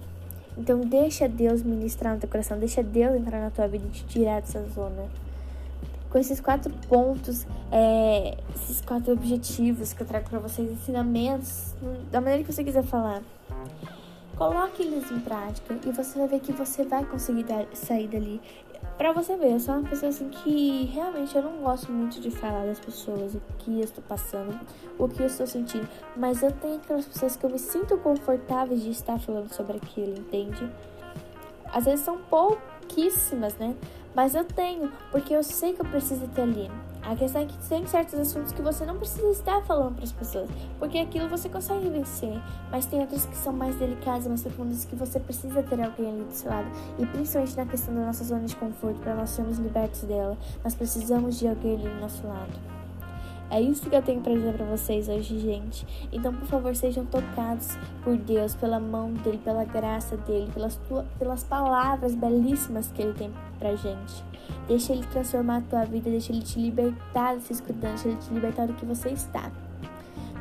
Então 0.57 0.79
deixa 0.79 1.27
Deus 1.27 1.61
ministrar 1.61 2.13
no 2.13 2.19
teu 2.19 2.29
coração, 2.29 2.57
deixa 2.57 2.81
Deus 2.81 3.15
entrar 3.15 3.41
na 3.41 3.51
tua 3.51 3.67
vida 3.67 3.85
e 3.85 3.91
te 3.91 4.05
tirar 4.05 4.41
dessa 4.41 4.63
zona 4.69 5.03
com 6.09 6.17
esses 6.17 6.39
quatro 6.39 6.73
pontos, 6.87 7.45
é, 7.69 8.37
esses 8.55 8.79
quatro 8.79 9.11
objetivos 9.11 9.91
que 9.91 10.01
eu 10.01 10.07
trago 10.07 10.29
para 10.29 10.39
vocês, 10.39 10.71
ensinamentos, 10.71 11.75
da 12.09 12.21
maneira 12.21 12.43
que 12.43 12.51
você 12.51 12.63
quiser 12.63 12.83
falar. 12.83 13.21
Coloque 14.37 14.83
eles 14.83 15.11
em 15.11 15.19
prática 15.19 15.79
e 15.83 15.91
você 15.91 16.19
vai 16.19 16.27
ver 16.27 16.39
que 16.41 16.51
você 16.51 16.83
vai 16.83 17.03
conseguir 17.03 17.45
sair 17.73 18.07
dali. 18.07 18.39
Pra 18.95 19.11
você 19.11 19.35
ver, 19.35 19.53
eu 19.53 19.59
sou 19.59 19.75
uma 19.75 19.89
pessoa 19.89 20.09
assim 20.09 20.29
que 20.29 20.85
realmente 20.93 21.35
eu 21.35 21.41
não 21.41 21.57
gosto 21.57 21.91
muito 21.91 22.19
de 22.19 22.29
falar 22.29 22.65
das 22.65 22.79
pessoas, 22.79 23.33
o 23.33 23.41
que 23.57 23.79
eu 23.79 23.83
estou 23.83 24.03
passando, 24.03 24.59
o 24.97 25.07
que 25.07 25.21
eu 25.21 25.25
estou 25.25 25.47
sentindo. 25.47 25.87
Mas 26.15 26.43
eu 26.43 26.51
tenho 26.51 26.75
aquelas 26.77 27.05
pessoas 27.05 27.35
que 27.35 27.45
eu 27.45 27.49
me 27.49 27.57
sinto 27.57 27.97
confortável 27.97 28.77
de 28.77 28.91
estar 28.91 29.19
falando 29.19 29.51
sobre 29.51 29.77
aquilo, 29.77 30.17
entende? 30.17 30.69
Às 31.71 31.85
vezes 31.85 32.05
são 32.05 32.19
pouquíssimas, 32.29 33.55
né? 33.55 33.75
Mas 34.15 34.35
eu 34.35 34.43
tenho, 34.43 34.91
porque 35.11 35.33
eu 35.33 35.43
sei 35.43 35.73
que 35.73 35.81
eu 35.81 35.85
preciso 35.85 36.27
ter 36.27 36.41
ali. 36.41 36.69
A 37.03 37.15
questão 37.15 37.41
é 37.41 37.45
que 37.45 37.57
tem 37.69 37.85
certos 37.87 38.19
assuntos 38.19 38.51
que 38.51 38.61
você 38.61 38.85
não 38.85 38.97
precisa 38.97 39.29
estar 39.29 39.61
falando 39.61 39.95
para 39.95 40.03
as 40.03 40.11
pessoas, 40.11 40.49
porque 40.79 40.97
aquilo 40.97 41.29
você 41.29 41.49
consegue 41.49 41.89
vencer. 41.89 42.41
Mas 42.71 42.85
tem 42.85 42.99
outros 42.99 43.25
que 43.25 43.35
são 43.37 43.53
mais 43.53 43.75
delicados, 43.75 44.27
mais 44.27 44.41
profundos, 44.41 44.85
que 44.85 44.95
você 44.95 45.19
precisa 45.19 45.63
ter 45.63 45.81
alguém 45.81 46.09
ali 46.09 46.23
do 46.23 46.33
seu 46.33 46.49
lado. 46.49 46.67
E 46.99 47.05
principalmente 47.05 47.55
na 47.55 47.65
questão 47.65 47.93
da 47.93 48.05
nossa 48.05 48.23
zona 48.23 48.45
de 48.45 48.55
conforto, 48.55 48.99
para 48.99 49.15
nós 49.15 49.29
sermos 49.29 49.57
libertos 49.57 50.01
dela, 50.03 50.37
nós 50.63 50.75
precisamos 50.75 51.39
de 51.39 51.47
alguém 51.47 51.75
ali 51.75 51.89
do 51.89 51.99
nosso 52.01 52.25
lado. 52.27 52.76
É 53.49 53.61
isso 53.61 53.89
que 53.89 53.95
eu 53.95 54.01
tenho 54.01 54.21
para 54.21 54.33
dizer 54.33 54.53
para 54.53 54.65
vocês 54.65 55.07
hoje, 55.07 55.39
gente. 55.39 55.87
Então, 56.11 56.33
por 56.33 56.47
favor, 56.47 56.75
sejam 56.75 57.05
tocados 57.05 57.77
por 58.03 58.17
Deus, 58.17 58.53
pela 58.55 58.79
mão 58.79 59.13
dele, 59.13 59.39
pela 59.41 59.63
graça 59.63 60.17
dele, 60.17 60.51
pelas, 60.53 60.75
tua, 60.87 61.05
pelas 61.17 61.43
palavras 61.43 62.13
belíssimas 62.13 62.91
que 62.91 63.01
ele 63.01 63.13
tem 63.13 63.31
pra 63.57 63.75
gente. 63.75 64.23
Deixa 64.67 64.91
ele 64.91 65.05
transformar 65.07 65.57
a 65.57 65.61
tua 65.61 65.85
vida, 65.85 66.09
deixa 66.09 66.33
ele 66.33 66.41
te 66.41 66.59
libertar 66.59 67.35
dessa 67.35 67.53
escuridão, 67.53 67.91
deixa 67.91 68.09
ele 68.09 68.17
te 68.17 68.33
libertar 68.33 68.67
do 68.67 68.73
que 68.73 68.85
você 68.85 69.09
está. 69.09 69.49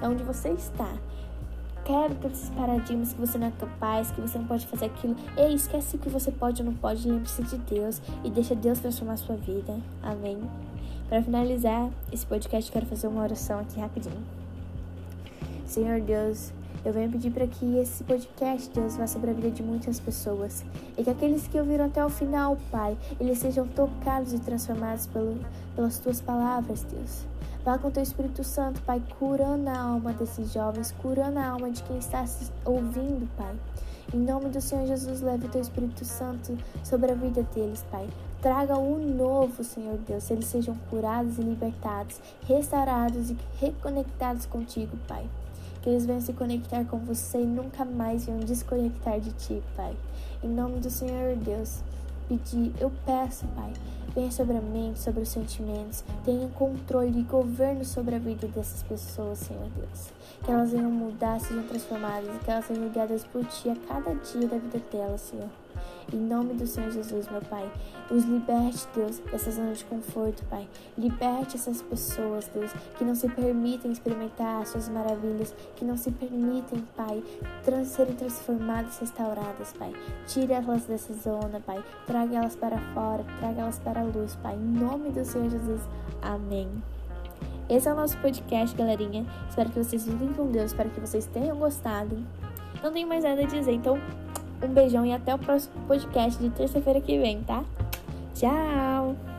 Da 0.01 0.09
onde 0.09 0.25
você 0.25 0.51
está. 0.51 0.93
Quebra 1.85 2.17
todos 2.17 2.39
esses 2.39 2.51
paradigmas 2.51 3.13
que 3.13 3.21
você 3.21 3.39
não 3.39 3.47
é 3.47 3.53
capaz, 3.53 4.11
que 4.11 4.21
você 4.21 4.37
não 4.37 4.47
pode 4.47 4.67
fazer 4.67 4.87
aquilo. 4.87 5.15
Ei, 5.37 5.55
esquece 5.55 5.95
o 5.95 5.99
que 6.01 6.09
você 6.09 6.33
pode 6.33 6.61
ou 6.61 6.67
não 6.67 6.75
pode, 6.75 7.09
lembre-se 7.09 7.45
de 7.45 7.57
Deus 7.59 8.03
e 8.25 8.31
deixa 8.31 8.57
Deus 8.57 8.81
transformar 8.81 9.13
a 9.13 9.17
sua 9.17 9.37
vida. 9.37 9.79
Amém. 10.03 10.37
Para 11.09 11.23
finalizar 11.23 11.89
esse 12.13 12.27
podcast, 12.27 12.71
quero 12.73 12.85
fazer 12.87 13.07
uma 13.07 13.23
oração 13.23 13.61
aqui 13.61 13.79
rapidinho. 13.79 14.25
Senhor 15.65 16.01
Deus, 16.01 16.53
eu 16.85 16.93
venho 16.93 17.11
pedir 17.11 17.31
para 17.31 17.47
que 17.47 17.79
esse 17.79 18.03
podcast, 18.03 18.69
Deus, 18.71 18.97
vá 18.97 19.07
sobre 19.07 19.31
a 19.31 19.33
vida 19.33 19.51
de 19.51 19.63
muitas 19.63 20.01
pessoas. 20.01 20.65
E 20.99 21.05
que 21.05 21.11
aqueles 21.11 21.47
que 21.47 21.59
ouviram 21.59 21.85
até 21.85 22.05
o 22.05 22.09
final, 22.09 22.59
Pai, 22.73 22.99
eles 23.21 23.39
sejam 23.39 23.69
tocados 23.69 24.33
e 24.33 24.39
transformados 24.41 25.07
pelo, 25.07 25.39
pelas 25.77 25.99
tuas 25.99 26.21
palavras, 26.21 26.83
Deus. 26.83 27.25
Vá 27.65 27.79
com 27.79 27.89
teu 27.89 28.03
Espírito 28.03 28.43
Santo, 28.43 28.83
Pai, 28.83 29.01
curando 29.19 29.69
a 29.69 29.79
alma 29.79 30.13
desses 30.13 30.53
jovens, 30.53 30.93
curando 31.01 31.39
a 31.39 31.47
alma 31.47 31.71
de 31.71 31.85
quem 31.85 31.99
está 31.99 32.25
ouvindo, 32.65 33.29
Pai. 33.37 33.55
Em 34.13 34.19
nome 34.19 34.49
do 34.49 34.61
Senhor 34.61 34.87
Jesus, 34.87 35.21
leve 35.21 35.47
o 35.47 35.51
teu 35.51 35.61
Espírito 35.61 36.05
Santo 36.05 36.57
sobre 36.83 37.13
a 37.13 37.15
vida 37.15 37.43
deles, 37.55 37.85
Pai. 37.91 38.09
Traga 38.47 38.79
o 38.79 38.95
um 38.95 39.17
novo, 39.17 39.65
Senhor 39.65 39.99
Deus, 40.07 40.31
eles 40.31 40.45
sejam 40.45 40.77
curados 40.89 41.37
e 41.37 41.43
libertados, 41.43 42.21
restaurados 42.47 43.31
e 43.31 43.37
reconectados 43.59 44.47
contigo, 44.47 44.97
Pai. 45.09 45.27
Que 45.83 45.91
eles 45.91 46.07
venham 46.07 46.21
se 46.21 46.33
conectar 46.33 46.85
com 46.85 46.97
você 46.99 47.43
e 47.43 47.45
nunca 47.45 47.85
mais 47.85 48.27
venham 48.27 48.39
desconectar 48.39 49.19
de 49.19 49.33
ti, 49.33 49.61
Pai. 49.75 49.97
Em 50.45 50.49
nome 50.49 50.79
do 50.79 50.89
Senhor 50.89 51.35
Deus, 51.35 51.81
pedir, 52.29 52.73
eu 52.79 52.93
peço, 53.05 53.47
Pai, 53.57 53.73
venha 54.15 54.31
sobre 54.31 54.57
a 54.57 54.61
mente, 54.61 55.01
sobre 55.01 55.23
os 55.23 55.29
sentimentos, 55.29 56.05
tenha 56.25 56.49
controle 56.51 57.19
e 57.19 57.23
governo 57.25 57.85
sobre 57.85 58.15
a 58.15 58.21
vida 58.21 58.47
dessas 58.47 58.81
pessoas, 58.85 59.41
Senhor 59.41 59.69
Deus. 59.77 60.13
Que 60.45 60.53
elas 60.53 60.71
venham 60.71 60.93
mudar, 60.93 61.41
sejam 61.41 61.65
transformadas 61.65 62.33
e 62.33 62.45
que 62.45 62.49
elas 62.49 62.65
sejam 62.65 62.89
guiadas 62.91 63.25
por 63.25 63.45
Ti 63.45 63.71
a 63.71 63.77
cada 63.89 64.15
dia 64.15 64.47
da 64.47 64.57
vida 64.57 64.81
delas, 64.93 65.23
Senhor. 65.23 65.66
Em 66.13 66.17
nome 66.17 66.55
do 66.55 66.67
Senhor 66.67 66.91
Jesus, 66.91 67.29
meu 67.29 67.41
Pai, 67.43 67.71
os 68.11 68.25
liberte, 68.25 68.87
Deus, 68.95 69.19
dessa 69.31 69.51
zona 69.51 69.73
de 69.73 69.85
conforto, 69.85 70.45
Pai. 70.47 70.69
Liberte 70.97 71.57
essas 71.57 71.83
pessoas, 71.83 72.49
Deus, 72.49 72.73
que 72.97 73.05
não 73.05 73.15
se 73.15 73.29
permitem 73.29 73.91
experimentar 73.91 74.63
as 74.63 74.69
suas 74.69 74.89
maravilhas, 74.89 75.55
que 75.75 75.85
não 75.85 75.97
se 75.97 76.11
permitem, 76.11 76.85
Pai, 76.97 77.23
trans 77.65 77.89
serem 77.89 78.15
transformadas, 78.15 78.99
restauradas, 78.99 79.73
Pai. 79.73 79.93
Tire 80.27 80.53
elas 80.53 80.85
dessa 80.85 81.13
zona, 81.15 81.61
Pai. 81.61 81.83
Traga 82.07 82.37
elas 82.37 82.57
para 82.57 82.79
fora, 82.95 83.25
traga 83.39 83.63
elas 83.63 83.79
para 83.79 84.01
a 84.01 84.05
luz, 84.05 84.37
Pai. 84.37 84.55
Em 84.55 84.79
nome 84.79 85.11
do 85.11 85.25
Senhor 85.25 85.51
Jesus. 85.51 85.81
Amém. 86.23 86.69
Esse 87.69 87.89
é 87.89 87.93
o 87.93 87.97
nosso 87.97 88.17
podcast, 88.19 88.77
galerinha. 88.77 89.27
Espero 89.49 89.71
que 89.71 89.79
vocês 89.83 90.05
fiquem 90.05 90.33
com 90.33 90.47
Deus, 90.47 90.67
espero 90.67 90.89
que 90.91 91.01
vocês 91.01 91.27
tenham 91.27 91.57
gostado. 91.57 92.25
Não 92.81 92.93
tenho 92.93 93.09
mais 93.09 93.25
nada 93.25 93.43
a 93.43 93.47
dizer, 93.47 93.73
então 93.73 93.99
um 94.63 94.69
beijão 94.69 95.05
e 95.05 95.13
até 95.13 95.35
o 95.35 95.39
próximo 95.39 95.75
podcast 95.87 96.43
de 96.43 96.51
terça-feira 96.51 97.01
que 97.01 97.19
vem, 97.19 97.43
tá? 97.43 97.65
Tchau! 98.35 99.36